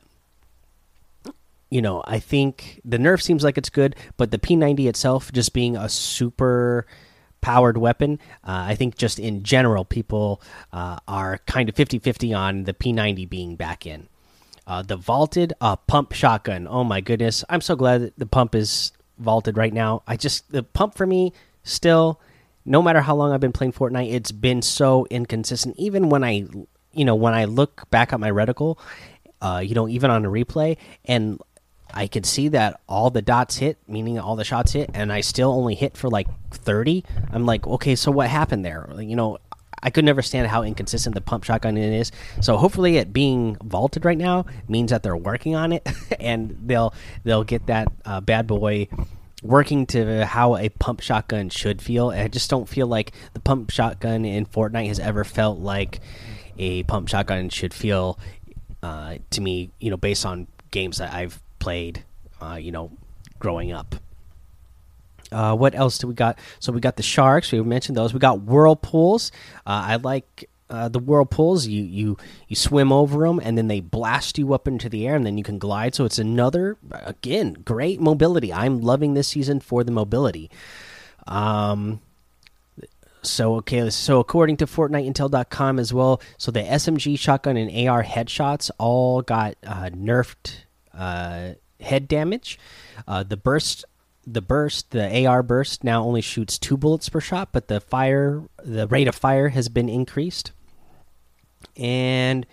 you 1.70 1.82
know, 1.82 2.04
I 2.06 2.20
think 2.20 2.82
the 2.86 2.98
nerf 2.98 3.22
seems 3.22 3.44
like 3.44 3.58
it's 3.58 3.70
good, 3.70 3.96
but 4.18 4.32
the 4.32 4.38
P90 4.38 4.88
itself 4.88 5.32
just 5.32 5.54
being 5.54 5.76
a 5.76 5.90
super 5.90 6.86
powered 7.42 7.78
weapon, 7.78 8.20
uh, 8.44 8.66
I 8.68 8.76
think 8.76 8.98
just 8.98 9.20
in 9.20 9.44
general, 9.44 9.86
people 9.86 10.42
uh, 10.74 10.98
are 11.08 11.40
kind 11.46 11.70
of 11.70 11.76
50 11.76 12.00
50 12.00 12.34
on 12.34 12.64
the 12.64 12.74
P90 12.74 13.30
being 13.30 13.56
back 13.56 13.86
in. 13.86 14.08
Uh, 14.68 14.82
the 14.82 14.96
vaulted 14.96 15.54
uh, 15.62 15.76
pump 15.76 16.12
shotgun. 16.12 16.68
Oh 16.68 16.84
my 16.84 17.02
goodness. 17.02 17.44
I'm 17.50 17.62
so 17.62 17.76
glad 17.76 18.02
that 18.02 18.18
the 18.18 18.26
pump 18.26 18.56
is 18.56 18.92
vaulted 19.20 19.58
right 19.58 19.74
now. 19.74 20.02
I 20.08 20.18
just, 20.18 20.52
the 20.52 20.64
pump 20.64 20.96
for 20.96 21.06
me 21.06 21.34
still, 21.62 22.20
no 22.66 22.82
matter 22.82 23.02
how 23.02 23.16
long 23.16 23.32
I've 23.32 23.40
been 23.40 23.52
playing 23.52 23.74
Fortnite, 23.74 24.12
it's 24.12 24.32
been 24.32 24.64
so 24.64 25.06
inconsistent. 25.12 25.76
Even 25.78 26.10
when 26.10 26.24
I, 26.24 26.48
you 26.94 27.06
know, 27.06 27.14
when 27.14 27.36
I 27.36 27.46
look 27.46 27.88
back 27.92 28.12
at 28.12 28.20
my 28.20 28.32
reticle, 28.32 28.80
uh, 29.40 29.62
you 29.64 29.76
know, 29.76 29.88
even 29.88 30.10
on 30.10 30.26
a 30.26 30.30
replay, 30.30 30.78
and 31.06 31.40
I 31.94 32.08
could 32.08 32.26
see 32.26 32.50
that 32.50 32.82
all 32.90 33.10
the 33.10 33.22
dots 33.22 33.58
hit, 33.58 33.78
meaning 33.88 34.20
all 34.20 34.36
the 34.36 34.44
shots 34.44 34.74
hit, 34.74 34.90
and 34.94 35.14
I 35.14 35.22
still 35.22 35.52
only 35.52 35.76
hit 35.76 35.96
for 35.96 36.10
like 36.10 36.28
30. 36.52 37.04
I'm 37.32 37.46
like, 37.46 37.66
okay, 37.68 37.96
so 37.96 38.12
what 38.12 38.30
happened 38.30 38.66
there? 38.66 38.90
You 38.98 39.16
know, 39.16 39.38
I 39.86 39.92
could 39.92 40.04
never 40.04 40.24
stand 40.24 40.48
how 40.48 40.64
inconsistent 40.64 41.14
the 41.14 41.22
pump 41.22 41.44
shotgun 41.44 41.78
is. 41.78 42.12
So 42.42 42.58
hopefully, 42.58 42.98
it 42.98 43.14
being 43.14 43.56
vaulted 43.64 44.04
right 44.04 44.18
now 44.18 44.46
means 44.68 44.90
that 44.90 45.04
they're 45.04 45.16
working 45.16 45.56
on 45.56 45.72
it, 45.72 45.88
and 46.20 46.58
they'll 46.66 46.94
they'll 47.24 47.44
get 47.44 47.68
that 47.68 47.88
uh, 48.04 48.20
bad 48.20 48.48
boy 48.48 48.88
working 49.44 49.86
to 49.86 50.26
how 50.26 50.58
a 50.58 50.70
pump 50.70 51.02
shotgun 51.02 51.50
should 51.50 51.82
feel. 51.82 52.10
I 52.10 52.28
just 52.28 52.50
don't 52.50 52.68
feel 52.68 52.88
like 52.88 53.12
the 53.34 53.40
pump 53.40 53.70
shotgun 53.70 54.26
in 54.26 54.48
Fortnite 54.48 54.88
has 54.88 55.00
ever 55.00 55.24
felt 55.24 55.60
like 55.60 56.00
a 56.58 56.82
pump 56.84 57.08
shotgun 57.08 57.50
should 57.50 57.74
feel 57.74 58.18
uh, 58.82 59.18
to 59.30 59.42
me. 59.42 59.70
You 59.80 59.92
know, 59.92 59.98
based 59.98 60.26
on 60.26 60.48
games 60.72 60.98
that 60.98 61.14
I've 61.14 61.40
played, 61.66 62.04
uh, 62.40 62.60
you 62.62 62.72
know, 62.72 62.92
growing 63.40 63.72
up. 63.72 63.96
Uh, 65.32 65.56
what 65.56 65.74
else 65.74 65.98
do 65.98 66.08
we 66.08 66.14
got? 66.14 66.38
So 66.60 66.72
we 66.72 66.80
got 66.80 66.96
the 66.96 67.02
sharks. 67.02 67.52
We 67.52 67.60
mentioned 67.64 67.98
those. 67.98 68.14
We 68.14 68.20
got 68.20 68.42
whirlpools. 68.42 69.32
Uh, 69.66 69.82
I 69.88 69.96
like 69.96 70.48
uh, 70.70 70.90
the 70.90 71.00
whirlpools. 71.00 71.66
You 71.66 71.82
you 71.82 72.18
you 72.48 72.56
swim 72.56 72.92
over 72.92 73.26
them, 73.26 73.42
and 73.44 73.58
then 73.58 73.68
they 73.68 73.80
blast 73.80 74.38
you 74.38 74.54
up 74.54 74.68
into 74.68 74.90
the 74.90 75.08
air, 75.08 75.16
and 75.16 75.26
then 75.26 75.40
you 75.40 75.44
can 75.44 75.58
glide. 75.58 75.96
So 75.96 76.06
it's 76.06 76.20
another 76.20 76.78
again 76.92 77.54
great 77.54 78.00
mobility. 78.00 78.54
I'm 78.54 78.82
loving 78.82 79.16
this 79.16 79.30
season 79.30 79.60
for 79.60 79.84
the 79.84 79.92
mobility. 79.92 80.52
Um. 81.26 82.00
So 83.24 83.56
okay, 83.56 83.90
so 83.90 84.20
according 84.20 84.58
to 84.58 84.68
FortniteIntel.com 84.68 85.80
as 85.80 85.92
well, 85.92 86.22
so 86.38 86.52
the 86.52 86.62
SMG 86.62 87.18
shotgun 87.18 87.58
and 87.58 87.90
AR 87.90 88.04
headshots 88.04 88.70
all 88.78 89.24
got 89.24 89.56
uh, 89.66 89.90
nerfed 89.90 90.65
head 90.96 92.08
damage. 92.08 92.60
Uh, 93.08 93.24
the 93.24 93.38
burst, 93.38 93.86
the 94.26 94.42
burst, 94.42 94.92
the 94.92 95.26
AR 95.26 95.44
burst 95.44 95.84
now 95.84 96.04
only 96.04 96.22
shoots 96.22 96.58
two 96.58 96.78
bullets 96.78 97.10
per 97.10 97.20
shot, 97.20 97.50
but 97.52 97.68
the 97.68 97.80
fire, 97.80 98.44
the 98.64 98.88
rate 98.88 99.08
of 99.08 99.16
fire 99.16 99.50
has 99.50 99.70
been 99.70 99.90
increased, 99.90 100.52
and 101.76 102.46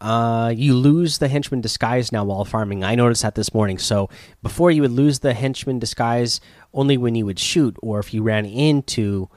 uh, 0.00 0.52
you 0.54 0.74
lose 0.74 1.18
the 1.18 1.28
henchman 1.28 1.60
disguise 1.60 2.12
now 2.12 2.24
while 2.24 2.44
farming. 2.44 2.84
I 2.84 2.94
noticed 2.94 3.22
that 3.22 3.34
this 3.34 3.54
morning. 3.54 3.78
So 3.78 4.10
before 4.42 4.70
you 4.70 4.82
would 4.82 4.90
lose 4.90 5.20
the 5.20 5.34
henchman 5.34 5.78
disguise 5.78 6.40
only 6.74 6.96
when 6.96 7.14
you 7.14 7.24
would 7.26 7.38
shoot, 7.38 7.76
or 7.82 7.98
if 7.98 8.12
you 8.12 8.22
ran 8.22 8.44
into 8.44 9.28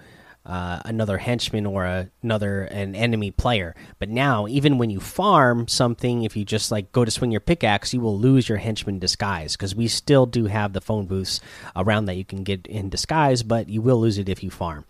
uh, 0.49 0.81
another 0.85 1.19
henchman 1.19 1.67
or 1.67 1.85
a, 1.85 2.09
another 2.23 2.63
an 2.63 2.95
enemy 2.95 3.29
player. 3.29 3.75
But 3.99 4.09
now, 4.09 4.47
even 4.47 4.79
when 4.79 4.89
you 4.89 4.99
farm 4.99 5.67
something, 5.67 6.23
if 6.23 6.35
you 6.35 6.43
just 6.43 6.71
like 6.71 6.91
go 6.91 7.05
to 7.05 7.11
swing 7.11 7.31
your 7.31 7.39
pickaxe, 7.39 7.93
you 7.93 8.01
will 8.01 8.17
lose 8.17 8.49
your 8.49 8.57
henchman 8.57 8.97
disguise 8.97 9.55
because 9.55 9.75
we 9.75 9.87
still 9.87 10.25
do 10.25 10.47
have 10.47 10.73
the 10.73 10.81
phone 10.81 11.05
booths 11.05 11.39
around 11.75 12.05
that 12.05 12.15
you 12.15 12.25
can 12.25 12.43
get 12.43 12.65
in 12.65 12.89
disguise, 12.89 13.43
but 13.43 13.69
you 13.69 13.79
will 13.83 14.01
lose 14.01 14.17
it 14.17 14.27
if 14.27 14.43
you 14.43 14.49
farm. 14.49 14.85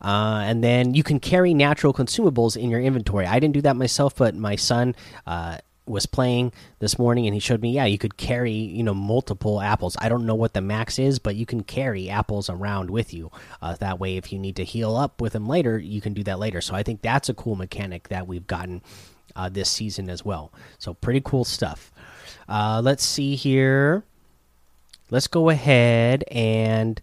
Uh, 0.00 0.42
and 0.44 0.62
then 0.62 0.94
you 0.94 1.02
can 1.02 1.18
carry 1.18 1.52
natural 1.52 1.92
consumables 1.92 2.56
in 2.56 2.70
your 2.70 2.80
inventory. 2.80 3.26
I 3.26 3.40
didn't 3.40 3.54
do 3.54 3.62
that 3.62 3.74
myself, 3.74 4.14
but 4.14 4.36
my 4.36 4.54
son 4.54 4.94
uh, 5.26 5.58
was 5.86 6.06
playing 6.06 6.52
this 6.80 6.98
morning 6.98 7.26
and 7.26 7.34
he 7.34 7.40
showed 7.40 7.62
me 7.62 7.72
yeah 7.72 7.84
you 7.84 7.98
could 7.98 8.16
carry 8.16 8.52
you 8.52 8.82
know 8.82 8.94
multiple 8.94 9.60
apples. 9.60 9.96
I 10.00 10.08
don't 10.08 10.26
know 10.26 10.34
what 10.34 10.54
the 10.54 10.60
max 10.60 10.98
is 10.98 11.18
but 11.18 11.36
you 11.36 11.46
can 11.46 11.62
carry 11.62 12.10
apples 12.10 12.50
around 12.50 12.90
with 12.90 13.14
you. 13.14 13.30
Uh, 13.62 13.74
that 13.76 13.98
way 14.00 14.16
if 14.16 14.32
you 14.32 14.38
need 14.38 14.56
to 14.56 14.64
heal 14.64 14.96
up 14.96 15.20
with 15.20 15.32
them 15.32 15.48
later 15.48 15.78
you 15.78 16.00
can 16.00 16.12
do 16.12 16.22
that 16.24 16.38
later. 16.38 16.60
So 16.60 16.74
i 16.74 16.82
think 16.82 17.02
that's 17.02 17.28
a 17.28 17.34
cool 17.34 17.56
mechanic 17.56 18.08
that 18.08 18.26
we've 18.26 18.46
gotten 18.46 18.82
uh, 19.36 19.48
this 19.48 19.70
season 19.70 20.10
as 20.10 20.24
well. 20.24 20.52
So 20.78 20.94
pretty 20.94 21.20
cool 21.20 21.44
stuff. 21.44 21.92
Uh, 22.48 22.80
let's 22.82 23.04
see 23.04 23.36
here. 23.36 24.04
Let's 25.10 25.28
go 25.28 25.50
ahead 25.50 26.24
and 26.28 27.00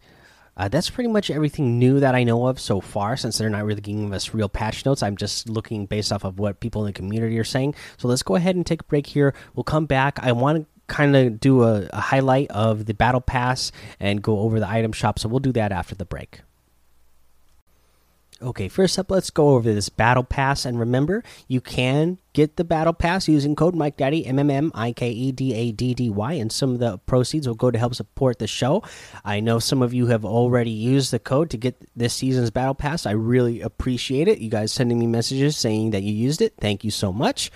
uh, 0.55 0.67
that's 0.67 0.89
pretty 0.89 1.09
much 1.09 1.31
everything 1.31 1.79
new 1.79 1.99
that 1.99 2.15
I 2.15 2.23
know 2.23 2.47
of 2.47 2.59
so 2.59 2.79
far, 2.79 3.17
since 3.17 3.37
they're 3.37 3.49
not 3.49 3.65
really 3.65 3.81
giving 3.81 4.13
us 4.13 4.33
real 4.33 4.49
patch 4.49 4.85
notes. 4.85 5.01
I'm 5.01 5.17
just 5.17 5.49
looking 5.49 5.85
based 5.85 6.11
off 6.11 6.23
of 6.23 6.39
what 6.39 6.59
people 6.59 6.81
in 6.81 6.87
the 6.87 6.93
community 6.93 7.39
are 7.39 7.43
saying. 7.43 7.75
So 7.97 8.07
let's 8.07 8.23
go 8.23 8.35
ahead 8.35 8.55
and 8.55 8.65
take 8.65 8.81
a 8.81 8.85
break 8.85 9.07
here. 9.07 9.33
We'll 9.55 9.63
come 9.63 9.85
back. 9.85 10.19
I 10.21 10.31
want 10.31 10.59
to 10.59 10.65
kind 10.87 11.15
of 11.15 11.39
do 11.39 11.63
a, 11.63 11.87
a 11.91 12.01
highlight 12.01 12.51
of 12.51 12.85
the 12.85 12.93
battle 12.93 13.21
pass 13.21 13.71
and 13.99 14.21
go 14.21 14.39
over 14.39 14.59
the 14.59 14.69
item 14.69 14.91
shop. 14.91 15.17
So 15.17 15.29
we'll 15.29 15.39
do 15.39 15.53
that 15.53 15.71
after 15.71 15.95
the 15.95 16.05
break. 16.05 16.41
Okay, 18.43 18.67
first 18.67 18.99
up, 18.99 19.09
let's 19.09 19.29
go 19.29 19.51
over 19.51 19.73
this 19.73 19.87
battle 19.87 20.23
pass. 20.23 20.65
And 20.65 20.77
remember, 20.77 21.23
you 21.47 21.61
can 21.61 22.17
get 22.33 22.57
the 22.57 22.65
battle 22.65 22.91
pass 22.91 23.27
using 23.27 23.55
code 23.55 23.73
Mike 23.73 23.95
Daddy 23.95 24.25
M 24.25 24.37
M 24.37 24.49
M 24.49 24.71
I 24.75 24.91
K 24.91 25.09
E 25.09 25.31
D 25.31 25.53
A 25.53 25.71
D 25.71 25.93
D 25.93 26.09
Y, 26.09 26.33
and 26.33 26.51
some 26.51 26.73
of 26.73 26.79
the 26.79 26.97
proceeds 26.99 27.47
will 27.47 27.55
go 27.55 27.71
to 27.71 27.79
help 27.79 27.95
support 27.95 28.39
the 28.39 28.47
show. 28.47 28.83
I 29.23 29.39
know 29.39 29.59
some 29.59 29.81
of 29.81 29.93
you 29.93 30.07
have 30.07 30.25
already 30.25 30.71
used 30.71 31.11
the 31.11 31.19
code 31.19 31.51
to 31.51 31.57
get 31.57 31.75
this 31.95 32.13
season's 32.13 32.51
battle 32.51 32.75
pass. 32.75 33.05
I 33.05 33.11
really 33.11 33.61
appreciate 33.61 34.27
it. 34.27 34.39
You 34.39 34.49
guys 34.49 34.73
sending 34.73 34.99
me 34.99 35.07
messages 35.07 35.55
saying 35.55 35.91
that 35.91 36.03
you 36.03 36.13
used 36.13 36.41
it. 36.41 36.53
Thank 36.59 36.83
you 36.83 36.91
so 36.91 37.13
much. 37.13 37.49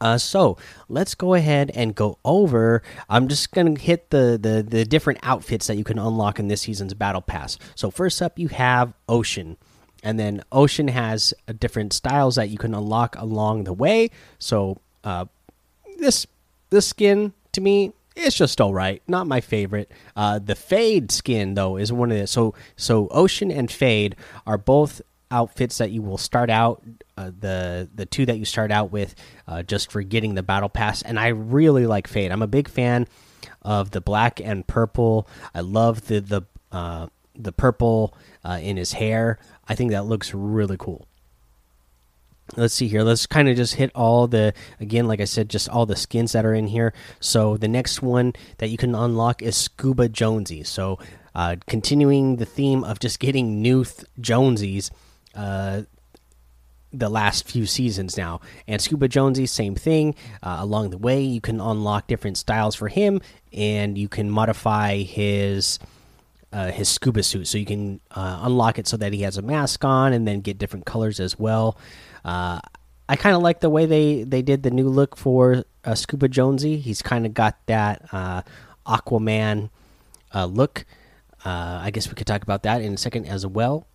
Uh, 0.00 0.18
so 0.18 0.56
let's 0.88 1.14
go 1.14 1.34
ahead 1.34 1.70
and 1.74 1.94
go 1.94 2.18
over. 2.24 2.82
I'm 3.08 3.28
just 3.28 3.52
gonna 3.52 3.78
hit 3.78 4.10
the, 4.10 4.38
the 4.40 4.62
the 4.62 4.84
different 4.84 5.20
outfits 5.22 5.66
that 5.66 5.76
you 5.76 5.84
can 5.84 5.98
unlock 5.98 6.38
in 6.38 6.48
this 6.48 6.62
season's 6.62 6.94
battle 6.94 7.22
pass. 7.22 7.58
So 7.74 7.90
first 7.90 8.20
up, 8.20 8.38
you 8.38 8.48
have 8.48 8.92
Ocean, 9.08 9.56
and 10.02 10.18
then 10.18 10.42
Ocean 10.52 10.88
has 10.88 11.32
different 11.58 11.92
styles 11.92 12.36
that 12.36 12.50
you 12.50 12.58
can 12.58 12.74
unlock 12.74 13.16
along 13.18 13.64
the 13.64 13.72
way. 13.72 14.10
So 14.38 14.78
uh, 15.04 15.26
this 15.98 16.26
this 16.70 16.86
skin 16.86 17.32
to 17.52 17.60
me 17.60 17.92
it's 18.16 18.36
just 18.36 18.60
all 18.60 18.72
right. 18.72 19.02
Not 19.08 19.26
my 19.26 19.40
favorite. 19.40 19.90
Uh, 20.14 20.38
the 20.38 20.54
Fade 20.54 21.10
skin 21.10 21.54
though 21.54 21.76
is 21.76 21.92
one 21.92 22.12
of 22.12 22.18
the 22.18 22.26
so 22.26 22.54
so 22.76 23.08
Ocean 23.08 23.50
and 23.50 23.70
Fade 23.70 24.16
are 24.46 24.58
both 24.58 25.02
outfits 25.34 25.78
that 25.78 25.90
you 25.90 26.00
will 26.00 26.18
start 26.18 26.48
out 26.48 26.82
uh, 27.18 27.30
the 27.38 27.88
the 27.94 28.06
two 28.06 28.24
that 28.26 28.38
you 28.38 28.44
start 28.44 28.70
out 28.70 28.92
with 28.92 29.14
uh, 29.48 29.62
just 29.62 29.90
for 29.90 30.02
getting 30.02 30.34
the 30.34 30.42
battle 30.42 30.68
pass. 30.68 31.02
And 31.02 31.18
i 31.18 31.28
really 31.28 31.86
like 31.86 32.06
fade. 32.06 32.30
I'm 32.30 32.42
a 32.42 32.46
big 32.46 32.68
fan 32.68 33.06
of 33.62 33.90
the 33.90 34.00
black 34.00 34.40
and 34.40 34.66
purple. 34.66 35.28
I 35.54 35.60
love 35.60 36.06
the 36.06 36.20
the 36.20 36.42
uh, 36.72 37.08
the 37.34 37.52
purple 37.52 38.14
uh, 38.44 38.60
in 38.62 38.76
his 38.76 38.92
hair. 38.92 39.38
I 39.68 39.74
think 39.74 39.90
that 39.90 40.06
looks 40.06 40.32
really 40.32 40.76
cool. 40.78 41.06
Let's 42.56 42.74
see 42.74 42.88
here. 42.88 43.02
Let's 43.02 43.26
kind 43.26 43.48
of 43.48 43.56
just 43.56 43.74
hit 43.74 43.90
all 43.94 44.28
the 44.28 44.52
again 44.78 45.08
like 45.08 45.20
i 45.20 45.24
said 45.24 45.48
just 45.48 45.68
all 45.68 45.86
the 45.86 45.96
skins 45.96 46.32
that 46.32 46.46
are 46.46 46.54
in 46.54 46.68
here. 46.68 46.94
So 47.18 47.56
the 47.56 47.68
next 47.68 48.02
one 48.02 48.34
that 48.58 48.68
you 48.68 48.76
can 48.76 48.94
unlock 48.94 49.42
is 49.42 49.56
scuba 49.56 50.08
jonesy 50.08 50.62
so 50.62 50.98
uh, 51.34 51.56
continuing 51.66 52.36
the 52.36 52.46
theme 52.46 52.84
of 52.84 53.00
just 53.00 53.18
getting 53.18 53.60
new 53.60 53.84
jonesies 54.20 54.90
uh, 55.34 55.82
the 56.92 57.08
last 57.08 57.48
few 57.48 57.66
seasons 57.66 58.16
now. 58.16 58.40
And 58.68 58.80
Scuba 58.80 59.08
Jonesy, 59.08 59.46
same 59.46 59.74
thing. 59.74 60.14
Uh, 60.42 60.58
along 60.60 60.90
the 60.90 60.98
way, 60.98 61.22
you 61.22 61.40
can 61.40 61.60
unlock 61.60 62.06
different 62.06 62.38
styles 62.38 62.74
for 62.76 62.88
him, 62.88 63.20
and 63.52 63.98
you 63.98 64.08
can 64.08 64.30
modify 64.30 64.98
his 64.98 65.78
uh, 66.52 66.70
his 66.70 66.88
scuba 66.88 67.24
suit. 67.24 67.48
So 67.48 67.58
you 67.58 67.66
can 67.66 68.00
uh, 68.12 68.40
unlock 68.42 68.78
it 68.78 68.86
so 68.86 68.96
that 68.98 69.12
he 69.12 69.22
has 69.22 69.36
a 69.36 69.42
mask 69.42 69.84
on, 69.84 70.12
and 70.12 70.26
then 70.26 70.40
get 70.40 70.56
different 70.56 70.86
colors 70.86 71.18
as 71.18 71.36
well. 71.36 71.76
Uh, 72.24 72.60
I 73.08 73.16
kind 73.16 73.34
of 73.34 73.42
like 73.42 73.60
the 73.60 73.70
way 73.70 73.86
they 73.86 74.22
they 74.22 74.40
did 74.40 74.62
the 74.62 74.70
new 74.70 74.88
look 74.88 75.16
for 75.16 75.64
uh, 75.84 75.94
Scuba 75.96 76.28
Jonesy. 76.28 76.78
He's 76.78 77.02
kind 77.02 77.26
of 77.26 77.34
got 77.34 77.58
that 77.66 78.06
Aquaman 78.86 79.70
look. 80.32 80.84
I 81.44 81.90
guess 81.92 82.08
we 82.08 82.14
could 82.14 82.26
talk 82.26 82.42
about 82.42 82.62
that 82.62 82.80
in 82.80 82.94
a 82.94 82.96
second 82.96 83.26
as 83.26 83.44
well. 83.44 83.86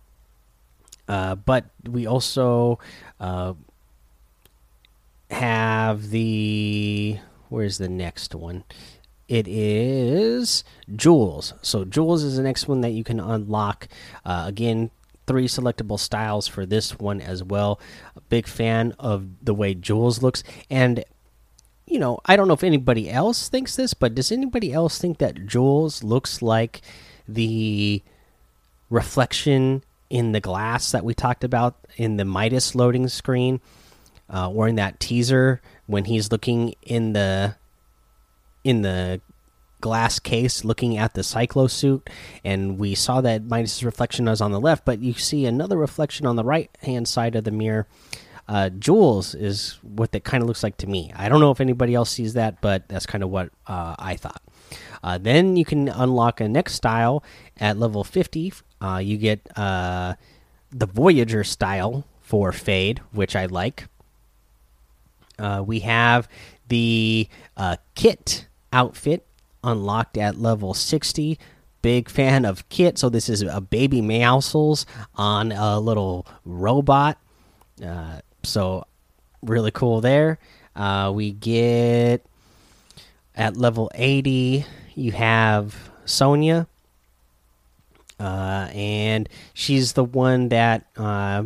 Uh, 1.10 1.34
but 1.34 1.64
we 1.88 2.06
also 2.06 2.78
uh, 3.18 3.52
have 5.28 6.10
the 6.10 7.18
where's 7.48 7.78
the 7.78 7.88
next 7.88 8.32
one? 8.32 8.62
It 9.26 9.48
is 9.48 10.62
Jules. 10.94 11.52
So 11.62 11.84
Jules 11.84 12.22
is 12.22 12.36
the 12.36 12.44
next 12.44 12.68
one 12.68 12.80
that 12.82 12.90
you 12.90 13.02
can 13.02 13.18
unlock. 13.18 13.88
Uh, 14.24 14.44
again, 14.46 14.92
three 15.26 15.48
selectable 15.48 15.98
styles 15.98 16.46
for 16.46 16.64
this 16.64 16.96
one 17.00 17.20
as 17.20 17.42
well. 17.42 17.80
A 18.14 18.20
big 18.20 18.46
fan 18.46 18.94
of 19.00 19.26
the 19.42 19.54
way 19.54 19.74
Jules 19.74 20.22
looks, 20.22 20.44
and 20.70 21.04
you 21.88 21.98
know, 21.98 22.20
I 22.26 22.36
don't 22.36 22.46
know 22.46 22.54
if 22.54 22.62
anybody 22.62 23.10
else 23.10 23.48
thinks 23.48 23.74
this, 23.74 23.94
but 23.94 24.14
does 24.14 24.30
anybody 24.30 24.72
else 24.72 24.96
think 24.98 25.18
that 25.18 25.44
Jules 25.44 26.04
looks 26.04 26.40
like 26.40 26.82
the 27.26 28.00
reflection 28.90 29.82
in 30.10 30.32
the 30.32 30.40
glass 30.40 30.92
that 30.92 31.04
we 31.04 31.14
talked 31.14 31.44
about 31.44 31.76
in 31.96 32.16
the 32.16 32.24
Midas 32.24 32.74
loading 32.74 33.08
screen, 33.08 33.60
uh, 34.28 34.50
or 34.50 34.68
in 34.68 34.74
that 34.76 35.00
teaser 35.00 35.62
when 35.86 36.04
he's 36.04 36.30
looking 36.30 36.74
in 36.82 37.12
the 37.14 37.56
in 38.62 38.82
the 38.82 39.20
glass 39.80 40.18
case 40.18 40.62
looking 40.62 40.98
at 40.98 41.14
the 41.14 41.22
cyclo 41.22 41.70
suit 41.70 42.10
and 42.44 42.78
we 42.78 42.94
saw 42.94 43.22
that 43.22 43.42
Midas' 43.42 43.82
reflection 43.82 44.26
was 44.26 44.42
on 44.42 44.52
the 44.52 44.60
left 44.60 44.84
but 44.84 45.00
you 45.00 45.14
see 45.14 45.46
another 45.46 45.78
reflection 45.78 46.26
on 46.26 46.36
the 46.36 46.44
right 46.44 46.70
hand 46.82 47.08
side 47.08 47.34
of 47.34 47.44
the 47.44 47.50
mirror 47.50 47.86
uh, 48.46 48.68
Jules 48.68 49.34
is 49.34 49.78
what 49.80 50.10
that 50.12 50.24
kind 50.24 50.42
of 50.42 50.48
looks 50.48 50.64
like 50.64 50.76
to 50.78 50.88
me. 50.88 51.12
I 51.14 51.28
don't 51.28 51.38
know 51.38 51.52
if 51.52 51.60
anybody 51.60 51.94
else 51.94 52.10
sees 52.10 52.34
that, 52.34 52.60
but 52.60 52.88
that's 52.88 53.06
kind 53.06 53.22
of 53.22 53.30
what 53.30 53.50
uh, 53.68 53.94
I 53.96 54.16
thought. 54.16 54.42
Uh, 55.04 55.18
then 55.18 55.54
you 55.54 55.64
can 55.64 55.88
unlock 55.88 56.40
a 56.40 56.48
next 56.48 56.74
style 56.74 57.22
at 57.58 57.78
level 57.78 58.02
50. 58.02 58.52
Uh, 58.80 59.00
you 59.02 59.16
get 59.16 59.40
uh, 59.56 60.14
the 60.70 60.86
Voyager 60.86 61.44
style 61.44 62.04
for 62.20 62.52
Fade, 62.52 63.00
which 63.12 63.36
I 63.36 63.46
like. 63.46 63.86
Uh, 65.38 65.62
we 65.66 65.80
have 65.80 66.28
the 66.68 67.28
uh, 67.56 67.76
Kit 67.94 68.46
outfit 68.72 69.26
unlocked 69.64 70.16
at 70.16 70.38
level 70.40 70.74
60. 70.74 71.38
Big 71.82 72.08
fan 72.08 72.44
of 72.44 72.68
Kit. 72.68 72.98
So 72.98 73.08
this 73.08 73.28
is 73.28 73.42
a 73.42 73.60
baby 73.60 74.00
Meowscles 74.02 74.84
on 75.16 75.52
a 75.52 75.80
little 75.80 76.26
robot. 76.44 77.18
Uh, 77.84 78.20
so 78.42 78.84
really 79.42 79.70
cool 79.70 80.00
there. 80.00 80.38
Uh, 80.76 81.10
we 81.14 81.32
get 81.32 82.24
at 83.34 83.56
level 83.56 83.90
80. 83.94 84.66
You 84.94 85.12
have 85.12 85.90
Sonia. 86.04 86.66
Uh, 88.20 88.68
and 88.74 89.28
she's 89.54 89.94
the 89.94 90.04
one 90.04 90.50
that 90.50 90.84
uh, 90.98 91.42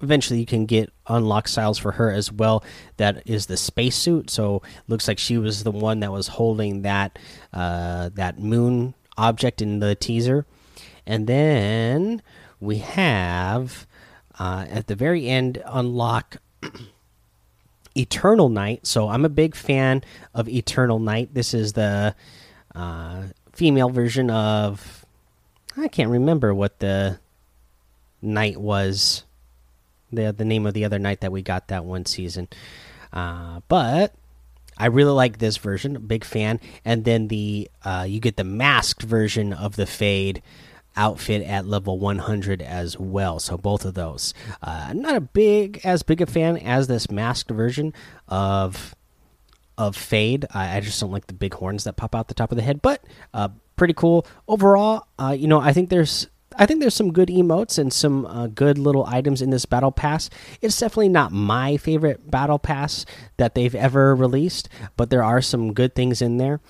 eventually 0.00 0.40
you 0.40 0.46
can 0.46 0.66
get 0.66 0.92
unlock 1.06 1.46
styles 1.46 1.78
for 1.78 1.92
her 1.92 2.10
as 2.10 2.32
well. 2.32 2.64
That 2.96 3.22
is 3.24 3.46
the 3.46 3.56
spacesuit. 3.56 4.30
So 4.30 4.62
looks 4.88 5.06
like 5.06 5.18
she 5.18 5.38
was 5.38 5.62
the 5.62 5.70
one 5.70 6.00
that 6.00 6.10
was 6.10 6.28
holding 6.28 6.82
that 6.82 7.18
uh, 7.52 8.10
that 8.14 8.38
moon 8.40 8.94
object 9.16 9.62
in 9.62 9.78
the 9.78 9.94
teaser. 9.94 10.44
And 11.06 11.26
then 11.26 12.22
we 12.58 12.78
have 12.78 13.86
uh, 14.38 14.66
at 14.68 14.88
the 14.88 14.94
very 14.96 15.28
end 15.28 15.62
unlock 15.66 16.38
Eternal 17.96 18.48
Knight. 18.48 18.86
So 18.86 19.08
i'm 19.08 19.24
a 19.24 19.28
big 19.28 19.54
fan 19.54 20.02
of 20.34 20.48
Eternal 20.48 20.98
Knight. 20.98 21.34
This 21.34 21.54
is 21.54 21.74
the 21.74 22.14
uh, 22.74 23.24
female 23.60 23.90
version 23.90 24.30
of 24.30 25.04
i 25.76 25.86
can't 25.86 26.10
remember 26.10 26.54
what 26.54 26.78
the 26.78 27.18
knight 28.22 28.58
was 28.58 29.24
the 30.12 30.32
the 30.32 30.44
name 30.44 30.66
of 30.66 30.74
the 30.74 30.84
other 30.84 30.98
knight 30.98 31.20
that 31.20 31.32
we 31.32 31.42
got 31.42 31.68
that 31.68 31.84
one 31.84 32.04
season. 32.06 32.48
Uh, 33.12 33.60
but 33.68 34.14
I 34.76 34.86
really 34.86 35.12
like 35.12 35.38
this 35.38 35.56
version, 35.56 35.94
big 36.06 36.24
fan. 36.24 36.60
And 36.84 37.04
then 37.04 37.28
the 37.28 37.70
uh, 37.84 38.06
you 38.08 38.20
get 38.20 38.36
the 38.36 38.44
masked 38.44 39.02
version 39.02 39.52
of 39.52 39.76
the 39.76 39.86
fade 39.86 40.42
outfit 40.96 41.42
at 41.42 41.66
level 41.66 41.98
100 41.98 42.60
as 42.60 42.98
well. 42.98 43.38
So 43.38 43.56
both 43.56 43.84
of 43.84 43.94
those. 43.94 44.34
Uh, 44.62 44.92
not 44.94 45.16
a 45.16 45.20
big 45.20 45.80
as 45.84 46.02
big 46.02 46.20
a 46.20 46.26
fan 46.26 46.56
as 46.56 46.88
this 46.88 47.10
masked 47.10 47.50
version 47.50 47.92
of 48.28 48.94
of 49.80 49.96
fade. 49.96 50.44
I, 50.52 50.76
I, 50.76 50.80
just 50.80 51.00
don't 51.00 51.10
like 51.10 51.26
the 51.26 51.32
big 51.32 51.54
horns 51.54 51.84
that 51.84 51.96
pop 51.96 52.14
out 52.14 52.28
the 52.28 52.34
top 52.34 52.52
of 52.52 52.56
the 52.56 52.62
head, 52.62 52.82
but 52.82 53.02
uh, 53.32 53.48
pretty 53.76 53.94
cool 53.94 54.26
overall. 54.46 55.06
Uh, 55.18 55.34
you 55.36 55.48
know, 55.48 55.58
I 55.58 55.72
think 55.72 55.88
there's 55.88 56.28
I 56.56 56.66
think 56.66 56.80
there's 56.80 56.94
some 56.94 57.12
good 57.12 57.28
emotes 57.28 57.78
and 57.78 57.90
some 57.90 58.26
uh, 58.26 58.48
good 58.48 58.76
little 58.76 59.06
items 59.06 59.40
in 59.40 59.48
this 59.48 59.64
battle 59.64 59.90
pass. 59.90 60.28
It's 60.60 60.78
definitely 60.78 61.08
not 61.08 61.32
my 61.32 61.78
favorite 61.78 62.30
battle 62.30 62.58
pass 62.58 63.06
that 63.38 63.54
they've 63.54 63.74
ever 63.74 64.14
released, 64.14 64.68
but 64.98 65.08
there 65.08 65.22
are 65.22 65.40
some 65.40 65.72
good 65.72 65.94
things 65.94 66.20
in 66.20 66.36
there. 66.36 66.60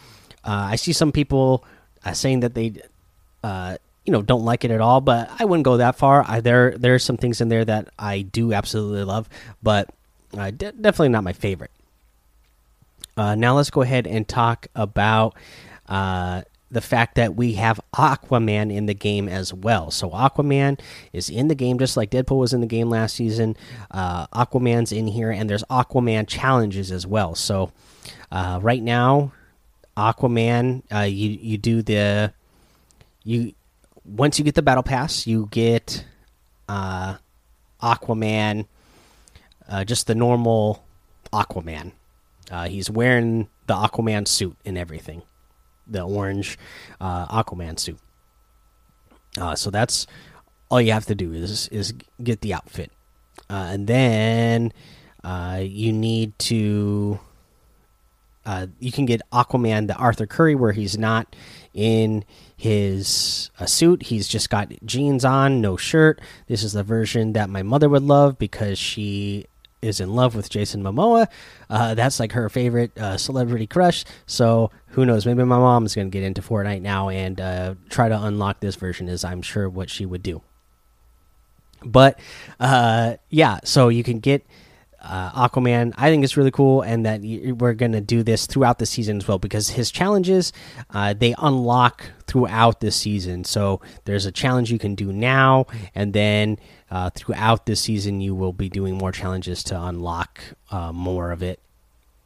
Uh, 0.44 0.70
I 0.70 0.76
see 0.76 0.92
some 0.92 1.10
people 1.10 1.64
uh, 2.04 2.12
saying 2.12 2.40
that 2.40 2.54
they, 2.54 2.74
uh, 3.42 3.78
you 4.04 4.12
know, 4.12 4.22
don't 4.22 4.44
like 4.44 4.64
it 4.64 4.70
at 4.70 4.80
all, 4.80 5.00
but 5.00 5.30
I 5.36 5.46
wouldn't 5.46 5.64
go 5.64 5.78
that 5.78 5.96
far. 5.96 6.24
I, 6.28 6.40
there, 6.40 6.78
there 6.78 6.94
are 6.94 7.00
some 7.00 7.16
things 7.16 7.40
in 7.40 7.48
there 7.48 7.64
that 7.64 7.88
I 7.98 8.22
do 8.22 8.52
absolutely 8.52 9.02
love, 9.02 9.28
but 9.62 9.90
uh, 10.38 10.52
definitely 10.52 11.08
not 11.08 11.24
my 11.24 11.32
favorite. 11.32 11.72
Uh, 13.16 13.34
now 13.34 13.54
let's 13.54 13.70
go 13.70 13.82
ahead 13.82 14.06
and 14.06 14.26
talk 14.26 14.66
about 14.74 15.36
the 16.70 16.80
fact 16.80 17.16
that 17.16 17.34
we 17.34 17.54
have 17.54 17.80
Aquaman 17.94 18.72
in 18.72 18.86
the 18.86 18.94
game 18.94 19.28
as 19.28 19.52
well. 19.52 19.90
So 19.90 20.10
Aquaman 20.10 20.80
is 21.12 21.28
in 21.28 21.48
the 21.48 21.54
game 21.54 21.78
just 21.78 21.96
like 21.96 22.10
Deadpool 22.10 22.38
was 22.38 22.52
in 22.52 22.60
the 22.60 22.66
game 22.66 22.88
last 22.88 23.16
season. 23.16 23.56
Uh, 23.90 24.26
Aquaman's 24.28 24.92
in 24.92 25.06
here, 25.06 25.30
and 25.30 25.50
there's 25.50 25.64
Aquaman 25.64 26.28
challenges 26.28 26.92
as 26.92 27.06
well. 27.06 27.34
So 27.34 27.72
uh, 28.30 28.60
right 28.62 28.82
now, 28.82 29.32
Aquaman, 29.96 30.82
uh, 30.94 31.00
you 31.00 31.30
you 31.30 31.58
do 31.58 31.82
the 31.82 32.32
you 33.24 33.52
once 34.04 34.38
you 34.38 34.44
get 34.44 34.54
the 34.54 34.62
battle 34.62 34.84
pass, 34.84 35.26
you 35.26 35.48
get 35.50 36.04
uh, 36.68 37.16
Aquaman, 37.82 38.66
uh, 39.68 39.84
just 39.84 40.06
the 40.06 40.14
normal 40.14 40.84
Aquaman. 41.32 41.92
Uh, 42.50 42.68
he's 42.68 42.90
wearing 42.90 43.48
the 43.66 43.74
Aquaman 43.74 44.26
suit 44.26 44.56
and 44.64 44.76
everything 44.76 45.22
the 45.90 46.02
orange 46.02 46.58
uh, 47.00 47.26
Aquaman 47.26 47.78
suit. 47.78 47.98
Uh, 49.36 49.54
so 49.54 49.70
that's 49.70 50.06
all 50.70 50.80
you 50.80 50.92
have 50.92 51.06
to 51.06 51.14
do 51.14 51.32
is 51.32 51.68
is 51.68 51.92
get 52.22 52.40
the 52.40 52.54
outfit, 52.54 52.90
uh, 53.48 53.68
and 53.70 53.86
then 53.86 54.72
uh, 55.24 55.60
you 55.62 55.92
need 55.92 56.38
to. 56.38 57.20
Uh, 58.46 58.66
you 58.80 58.90
can 58.90 59.04
get 59.04 59.20
Aquaman 59.32 59.86
the 59.86 59.94
Arthur 59.94 60.26
Curry 60.26 60.54
where 60.54 60.72
he's 60.72 60.96
not 60.96 61.36
in 61.74 62.24
his 62.56 63.50
suit. 63.66 64.04
He's 64.04 64.26
just 64.26 64.48
got 64.48 64.72
jeans 64.84 65.26
on, 65.26 65.60
no 65.60 65.76
shirt. 65.76 66.20
This 66.46 66.64
is 66.64 66.72
the 66.72 66.82
version 66.82 67.34
that 67.34 67.50
my 67.50 67.62
mother 67.62 67.88
would 67.88 68.02
love 68.02 68.38
because 68.38 68.78
she 68.78 69.46
is 69.82 70.00
in 70.00 70.14
love 70.14 70.34
with 70.34 70.50
Jason 70.50 70.82
Momoa. 70.82 71.26
Uh, 71.68 71.94
that's 71.94 72.20
like 72.20 72.32
her 72.32 72.48
favorite 72.48 72.96
uh, 72.98 73.16
celebrity 73.16 73.66
crush. 73.66 74.04
So 74.26 74.70
who 74.88 75.06
knows? 75.06 75.26
Maybe 75.26 75.44
my 75.44 75.58
mom 75.58 75.86
is 75.86 75.94
going 75.94 76.10
to 76.10 76.12
get 76.12 76.24
into 76.24 76.42
Fortnite 76.42 76.82
now 76.82 77.08
and 77.08 77.40
uh, 77.40 77.74
try 77.88 78.08
to 78.08 78.22
unlock 78.22 78.60
this 78.60 78.76
version. 78.76 79.08
Is 79.08 79.24
I'm 79.24 79.42
sure 79.42 79.68
what 79.68 79.90
she 79.90 80.04
would 80.06 80.22
do. 80.22 80.42
But 81.82 82.20
uh, 82.58 83.16
yeah, 83.30 83.60
so 83.64 83.88
you 83.88 84.02
can 84.02 84.18
get 84.18 84.46
uh, 85.02 85.48
Aquaman. 85.48 85.92
I 85.96 86.10
think 86.10 86.24
it's 86.24 86.36
really 86.36 86.50
cool, 86.50 86.82
and 86.82 87.06
that 87.06 87.20
we're 87.22 87.74
going 87.74 87.92
to 87.92 88.00
do 88.00 88.22
this 88.22 88.46
throughout 88.46 88.78
the 88.78 88.86
season 88.86 89.18
as 89.18 89.28
well 89.28 89.38
because 89.38 89.70
his 89.70 89.90
challenges 89.90 90.52
uh, 90.90 91.14
they 91.14 91.34
unlock 91.38 92.04
throughout 92.26 92.80
the 92.80 92.90
season. 92.90 93.44
So 93.44 93.80
there's 94.04 94.26
a 94.26 94.32
challenge 94.32 94.70
you 94.70 94.78
can 94.78 94.94
do 94.94 95.12
now, 95.12 95.66
and 95.94 96.12
then 96.12 96.58
uh, 96.90 97.10
throughout 97.10 97.66
this 97.66 97.80
season 97.80 98.20
you 98.20 98.34
will 98.34 98.52
be 98.52 98.68
doing 98.68 98.96
more 98.96 99.12
challenges 99.12 99.62
to 99.64 99.80
unlock 99.80 100.40
uh, 100.70 100.92
more 100.92 101.32
of 101.32 101.42
it, 101.42 101.60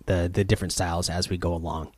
the 0.07 0.31
the 0.33 0.45
different 0.45 0.73
styles 0.73 1.09
as 1.09 1.29
we 1.29 1.37
go 1.37 1.55
along. 1.55 1.93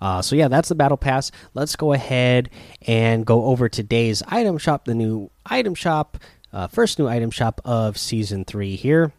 Uh, 0.00 0.20
so 0.20 0.36
yeah, 0.36 0.48
that's 0.48 0.68
the 0.68 0.74
battle 0.74 0.96
pass. 0.96 1.30
Let's 1.54 1.76
go 1.76 1.92
ahead 1.92 2.50
and 2.86 3.24
go 3.24 3.46
over 3.46 3.68
today's 3.68 4.22
item 4.26 4.58
shop, 4.58 4.84
the 4.84 4.94
new 4.94 5.30
item 5.46 5.74
shop, 5.74 6.18
uh, 6.52 6.66
first 6.66 6.98
new 6.98 7.08
item 7.08 7.30
shop 7.30 7.60
of 7.64 7.96
season 7.96 8.44
three 8.44 8.76
here. 8.76 9.12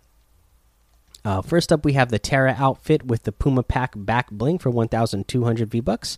Uh, 1.26 1.42
first 1.42 1.74
up, 1.74 1.84
we 1.84 1.94
have 1.94 2.10
the 2.10 2.20
Terra 2.20 2.56
outfit 2.60 3.08
with 3.08 3.24
the 3.24 3.32
Puma 3.32 3.64
Pack 3.64 3.94
back 3.96 4.30
bling 4.30 4.60
for 4.60 4.70
1,200 4.70 5.72
V 5.72 5.80
bucks. 5.80 6.18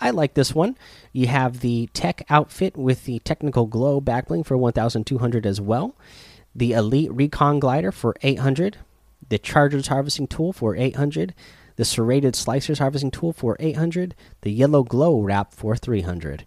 I 0.00 0.10
like 0.10 0.34
this 0.34 0.54
one. 0.54 0.78
You 1.12 1.26
have 1.26 1.60
the 1.60 1.88
Tech 1.92 2.24
outfit 2.30 2.76
with 2.76 3.04
the 3.06 3.18
Technical 3.18 3.66
Glow 3.66 4.00
back 4.00 4.28
bling 4.28 4.44
for 4.44 4.56
1,200 4.56 5.44
as 5.44 5.60
well. 5.60 5.96
The 6.54 6.72
Elite 6.72 7.12
Recon 7.12 7.58
glider 7.58 7.90
for 7.90 8.14
800. 8.22 8.78
The 9.28 9.38
Chargers 9.38 9.88
harvesting 9.88 10.28
tool 10.28 10.52
for 10.52 10.76
800. 10.76 11.34
The 11.74 11.84
Serrated 11.84 12.34
Slicers 12.34 12.78
harvesting 12.78 13.10
tool 13.10 13.32
for 13.32 13.56
800. 13.58 14.14
The 14.42 14.52
Yellow 14.52 14.84
Glow 14.84 15.20
wrap 15.20 15.52
for 15.52 15.74
300. 15.74 16.46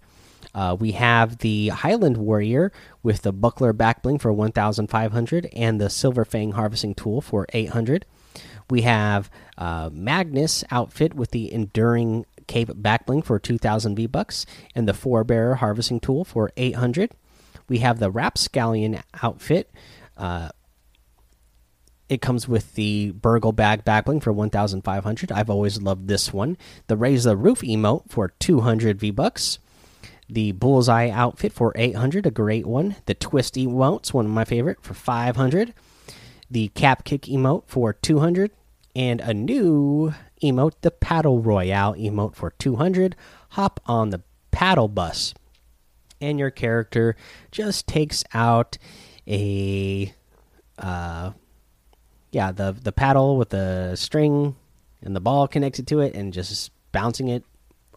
Uh, 0.53 0.75
we 0.79 0.93
have 0.93 1.39
the 1.39 1.69
Highland 1.69 2.17
Warrior 2.17 2.71
with 3.03 3.21
the 3.21 3.31
Buckler 3.31 3.73
Backbling 3.73 4.19
for 4.19 4.33
1,500 4.33 5.49
and 5.53 5.79
the 5.79 5.89
Silver 5.89 6.25
Fang 6.25 6.53
harvesting 6.53 6.95
tool 6.95 7.21
for 7.21 7.45
800. 7.53 8.05
We 8.69 8.81
have 8.81 9.29
uh, 9.57 9.89
Magnus 9.91 10.63
outfit 10.71 11.13
with 11.13 11.31
the 11.31 11.51
Enduring 11.51 12.25
Cape 12.47 12.69
Backbling 12.69 13.23
for 13.23 13.39
2,000 13.39 13.95
V 13.95 14.07
bucks 14.07 14.45
and 14.75 14.87
the 14.87 14.93
Forebearer 14.93 15.57
harvesting 15.57 15.99
tool 15.99 16.23
for 16.23 16.51
800. 16.57 17.11
We 17.67 17.79
have 17.79 17.99
the 17.99 18.11
Rapscallion 18.11 19.01
outfit. 19.21 19.71
Uh, 20.17 20.49
it 22.09 22.21
comes 22.21 22.47
with 22.47 22.73
the 22.73 23.11
Burgle 23.11 23.51
bag 23.51 23.85
backbling 23.85 24.21
for 24.21 24.33
1,500. 24.33 25.31
I've 25.31 25.49
always 25.49 25.79
loved 25.79 26.07
this 26.07 26.33
one. 26.33 26.57
The 26.87 26.97
Raise 26.97 27.25
the 27.25 27.37
Roof 27.37 27.61
emote 27.61 28.09
for 28.09 28.29
200 28.39 28.99
V 28.99 29.11
bucks 29.11 29.59
the 30.29 30.51
bullseye 30.51 31.09
outfit 31.09 31.51
for 31.51 31.73
800 31.75 32.25
a 32.25 32.31
great 32.31 32.65
one. 32.65 32.95
The 33.05 33.15
twist 33.15 33.55
emotes 33.55 34.13
one 34.13 34.25
of 34.25 34.31
my 34.31 34.45
favorite 34.45 34.81
for 34.81 34.93
500 34.93 35.73
the 36.51 36.69
cap 36.69 37.03
kick 37.03 37.23
emote 37.23 37.63
for 37.67 37.93
200 37.93 38.51
and 38.95 39.21
a 39.21 39.33
new 39.33 40.13
emote 40.41 40.73
the 40.81 40.91
paddle 40.91 41.41
royale 41.41 41.93
emote 41.93 42.35
for 42.35 42.51
200 42.51 43.15
hop 43.49 43.79
on 43.85 44.09
the 44.09 44.21
paddle 44.51 44.87
bus. 44.87 45.33
And 46.21 46.39
your 46.39 46.51
character 46.51 47.15
just 47.51 47.87
takes 47.87 48.23
out 48.33 48.77
a 49.27 50.13
uh, 50.77 51.31
yeah, 52.31 52.51
the 52.51 52.71
the 52.71 52.91
paddle 52.91 53.37
with 53.37 53.49
the 53.49 53.95
string 53.95 54.55
and 55.01 55.15
the 55.15 55.21
ball 55.21 55.47
connected 55.47 55.87
to 55.87 56.01
it, 56.01 56.13
and 56.13 56.33
just 56.33 56.71
bouncing 56.91 57.29
it 57.29 57.45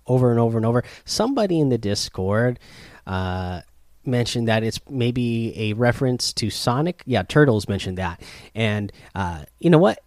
over 0.06 0.30
and 0.30 0.40
over 0.40 0.56
and 0.56 0.66
over. 0.66 0.84
Somebody 1.04 1.60
in 1.60 1.68
the 1.68 1.78
Discord 1.78 2.58
uh, 3.06 3.62
mentioned 4.04 4.48
that 4.48 4.62
it's 4.62 4.80
maybe 4.88 5.52
a 5.56 5.72
reference 5.74 6.32
to 6.34 6.50
Sonic. 6.50 7.02
Yeah, 7.06 7.22
Turtles 7.22 7.68
mentioned 7.68 7.98
that, 7.98 8.22
and 8.54 8.92
uh, 9.14 9.44
you 9.60 9.70
know 9.70 9.78
what? 9.78 10.00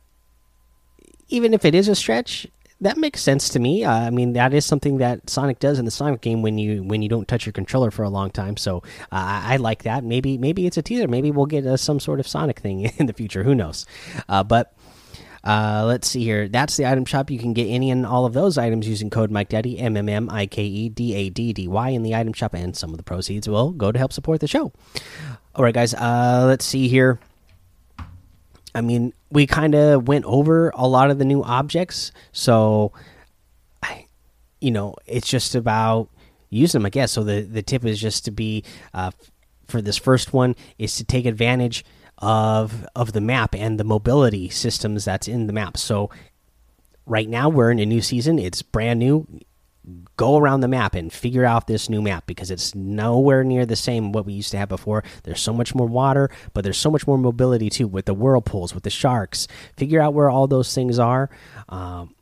Even 1.30 1.54
if 1.54 1.66
it 1.66 1.74
is 1.74 1.88
a 1.88 1.96
stretch, 1.96 2.48
that 2.82 2.98
makes 2.98 3.22
sense 3.22 3.50
to 3.50 3.60
me. 3.60 3.84
Uh, 3.84 3.92
I 3.94 4.10
mean, 4.10 4.34
that 4.34 4.54
is 4.54 4.66
something 4.66 4.98
that 4.98 5.30
Sonic 5.30 5.60
does 5.60 5.80
in 5.80 5.86
the 5.86 5.92
Sonic 5.92 6.22
game 6.22 6.42
when 6.42 6.58
you 6.58 6.84
when 6.84 7.02
you 7.02 7.10
don't 7.10 7.28
touch 7.28 7.46
your 7.46 7.54
controller 7.54 7.90
for 7.90 8.04
a 8.04 8.10
long 8.10 8.32
time. 8.32 8.58
So 8.58 8.78
uh, 9.12 9.42
I 9.44 9.58
like 9.58 9.84
that. 9.84 10.04
Maybe 10.04 10.38
maybe 10.38 10.68
it's 10.68 10.78
a 10.78 10.82
teaser. 10.82 11.08
Maybe 11.08 11.32
we'll 11.32 11.46
get 11.46 11.66
uh, 11.66 11.78
some 11.78 12.00
sort 12.00 12.20
of 12.20 12.28
Sonic 12.28 12.60
thing 12.60 12.82
in 12.98 13.06
the 13.06 13.14
future. 13.14 13.44
Who 13.44 13.56
knows? 13.56 13.86
Uh, 14.30 14.44
but. 14.44 14.74
Uh, 15.46 15.84
let's 15.86 16.08
see 16.08 16.24
here. 16.24 16.48
That's 16.48 16.76
the 16.76 16.88
item 16.88 17.06
shop. 17.06 17.30
You 17.30 17.38
can 17.38 17.54
get 17.54 17.66
any 17.66 17.92
and 17.92 18.04
all 18.06 18.26
of 18.26 18.34
those 18.34 18.58
items 18.58 18.88
using 18.88 19.12
code 19.12 19.30
Mike 19.30 19.50
Daddy 19.50 19.78
M 19.78 19.96
M 19.96 20.10
M 20.10 20.28
I 20.32 20.48
K 20.48 20.64
E 20.64 20.90
D 20.90 21.14
A 21.14 21.30
D 21.30 21.54
D 21.54 21.68
Y 21.68 21.90
in 21.90 22.02
the 22.02 22.16
item 22.16 22.34
shop, 22.34 22.56
and 22.56 22.76
some 22.76 22.90
of 22.90 22.98
the 22.98 23.04
proceeds 23.04 23.48
will 23.48 23.72
go 23.72 23.92
to 23.92 24.00
help 24.00 24.12
support 24.12 24.40
the 24.40 24.48
show. 24.48 24.74
All 25.54 25.64
right, 25.64 25.74
guys. 25.74 25.94
Uh, 25.94 26.46
let's 26.48 26.66
see 26.66 26.88
here. 26.88 27.20
I 28.74 28.82
mean, 28.82 29.14
we 29.30 29.46
kind 29.46 29.76
of 29.76 30.08
went 30.08 30.26
over 30.26 30.72
a 30.74 30.88
lot 30.88 31.12
of 31.12 31.20
the 31.20 31.26
new 31.26 31.44
objects, 31.44 32.12
so 32.32 32.92
I, 33.84 34.08
you 34.60 34.72
know, 34.72 34.96
it's 35.06 35.30
just 35.30 35.54
about 35.54 36.10
using 36.50 36.82
them, 36.82 36.88
I 36.88 36.90
guess. 36.90 37.12
So 37.12 37.24
the 37.24 37.42
the 37.42 37.62
tip 37.62 37.86
is 37.86 38.02
just 38.02 38.26
to 38.26 38.32
be 38.32 38.64
uh, 38.96 39.12
for 39.68 39.82
this 39.82 39.98
first 39.98 40.34
one 40.34 40.56
is 40.78 40.96
to 40.96 41.04
take 41.04 41.26
advantage 41.26 41.86
of 42.20 42.86
of 42.96 43.14
the 43.14 43.22
map 43.22 43.56
and 43.56 43.80
the 43.80 43.84
mobility 43.84 44.50
systems 44.50 45.06
that's 45.06 45.28
in 45.28 45.48
the 45.48 45.54
map. 45.54 45.78
So 45.78 46.10
right 47.06 47.28
now 47.28 47.50
we're 47.50 47.72
in 47.72 47.80
a 47.80 47.86
new 47.86 48.02
season; 48.02 48.40
it's 48.40 48.62
brand 48.62 49.00
new 49.00 49.28
go 50.18 50.38
around 50.38 50.62
the 50.62 50.68
map 50.68 50.96
and 50.96 51.12
figure 51.12 51.46
out 51.46 51.68
this 51.68 51.90
new 51.90 52.02
map 52.02 52.26
because 52.26 52.50
it's 52.50 52.74
nowhere 52.74 53.44
near 53.44 53.66
the 53.66 53.76
same 53.76 54.12
what 54.12 54.26
we 54.26 54.34
used 54.34 54.52
to 54.52 54.58
have 54.58 54.70
before. 54.70 55.04
There's 55.24 55.42
so 55.42 55.54
much 55.54 55.76
more 55.76 55.88
water, 55.88 56.30
but 56.54 56.64
there's 56.64 56.78
so 56.78 56.90
much 56.90 57.06
more 57.06 57.18
mobility 57.18 57.70
too 57.70 57.88
with 57.88 58.06
the 58.06 58.14
whirlpools, 58.14 58.74
with 58.74 58.84
the 58.84 58.90
sharks. 58.90 59.48
Figure 59.78 60.02
out 60.02 60.14
where 60.14 60.30
all 60.30 60.48
those 60.48 60.74
things 60.74 60.98
are 61.00 61.30
um, 61.70 62.16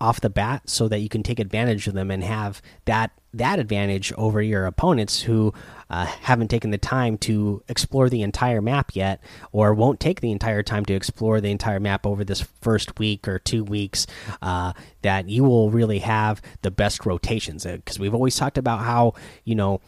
off 0.00 0.20
the 0.20 0.30
bat 0.30 0.68
so 0.68 0.88
that 0.88 0.98
you 0.98 1.08
can 1.08 1.22
take 1.22 1.38
advantage 1.38 1.86
of 1.86 1.94
them 1.94 2.10
and 2.10 2.22
have 2.22 2.60
that 2.84 3.10
that 3.32 3.58
advantage 3.58 4.12
over 4.14 4.40
your 4.40 4.64
opponents 4.64 5.22
who 5.22 5.52
uh, 5.90 6.06
haven't 6.06 6.48
taken 6.48 6.70
the 6.70 6.78
time 6.78 7.18
to 7.18 7.62
explore 7.68 8.08
the 8.08 8.22
entire 8.22 8.62
map 8.62 8.92
yet 8.94 9.22
or 9.52 9.74
won't 9.74 10.00
take 10.00 10.22
the 10.22 10.32
entire 10.32 10.62
time 10.62 10.86
to 10.86 10.94
explore 10.94 11.40
the 11.40 11.50
entire 11.50 11.78
map 11.78 12.06
over 12.06 12.24
this 12.24 12.40
first 12.62 12.98
week 12.98 13.28
or 13.28 13.38
two 13.38 13.62
weeks 13.62 14.06
uh, 14.40 14.72
that 15.02 15.28
you 15.28 15.44
will 15.44 15.70
really 15.70 15.98
have 15.98 16.40
the 16.62 16.70
best 16.70 17.04
rotations. 17.04 17.64
Because 17.64 17.98
uh, 17.98 18.00
we've 18.00 18.14
always 18.14 18.36
talked 18.36 18.58
about 18.58 18.80
how 18.80 19.14
you 19.44 19.54
know 19.54 19.80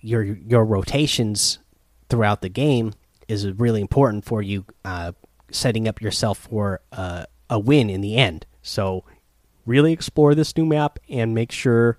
your 0.00 0.22
your 0.22 0.64
rotations 0.64 1.58
throughout 2.08 2.40
the 2.42 2.48
game 2.48 2.92
is 3.28 3.50
really 3.52 3.80
important 3.80 4.24
for 4.24 4.42
you 4.42 4.64
uh, 4.84 5.12
setting 5.50 5.86
up 5.86 6.00
yourself 6.00 6.38
for 6.38 6.80
uh, 6.92 7.24
a 7.48 7.58
win 7.58 7.88
in 7.90 8.00
the 8.00 8.16
end 8.16 8.46
so 8.62 9.04
really 9.66 9.92
explore 9.92 10.34
this 10.34 10.56
new 10.56 10.64
map 10.64 10.98
and 11.08 11.34
make 11.34 11.52
sure 11.52 11.98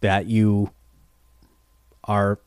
that 0.00 0.26
you 0.26 0.70
are 2.04 2.38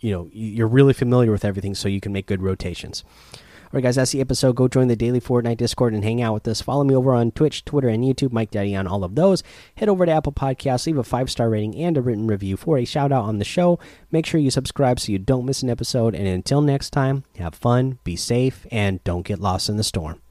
you 0.00 0.12
know 0.12 0.28
you're 0.32 0.68
really 0.68 0.92
familiar 0.92 1.30
with 1.30 1.44
everything 1.44 1.74
so 1.74 1.88
you 1.88 2.00
can 2.00 2.12
make 2.12 2.26
good 2.26 2.42
rotations. 2.42 3.04
All 3.34 3.78
right 3.78 3.82
guys 3.82 3.96
that's 3.96 4.12
the 4.12 4.20
episode. 4.20 4.56
Go 4.56 4.68
join 4.68 4.88
the 4.88 4.96
daily 4.96 5.20
fortnite 5.20 5.56
discord 5.56 5.94
and 5.94 6.04
hang 6.04 6.20
out 6.20 6.34
with 6.34 6.48
us. 6.48 6.60
Follow 6.60 6.84
me 6.84 6.94
over 6.94 7.14
on 7.14 7.30
twitch 7.30 7.64
twitter 7.64 7.88
and 7.88 8.04
youtube 8.04 8.32
mike 8.32 8.50
daddy 8.50 8.76
on 8.76 8.86
all 8.86 9.04
of 9.04 9.14
those. 9.14 9.42
Head 9.76 9.88
over 9.88 10.06
to 10.06 10.12
apple 10.12 10.32
podcasts 10.32 10.86
leave 10.86 10.98
a 10.98 11.04
five 11.04 11.30
star 11.30 11.50
rating 11.50 11.76
and 11.76 11.96
a 11.96 12.02
written 12.02 12.26
review 12.26 12.56
for 12.56 12.78
a 12.78 12.84
shout 12.84 13.12
out 13.12 13.24
on 13.24 13.38
the 13.38 13.44
show. 13.44 13.78
Make 14.10 14.26
sure 14.26 14.40
you 14.40 14.50
subscribe 14.50 15.00
so 15.00 15.12
you 15.12 15.18
don't 15.18 15.46
miss 15.46 15.62
an 15.62 15.70
episode. 15.70 16.14
And 16.14 16.26
until 16.26 16.60
next 16.60 16.90
time 16.90 17.24
have 17.38 17.54
fun 17.54 17.98
be 18.04 18.16
safe 18.16 18.66
and 18.70 19.02
don't 19.04 19.26
get 19.26 19.40
lost 19.40 19.68
in 19.68 19.76
the 19.76 19.84
storm 19.84 20.21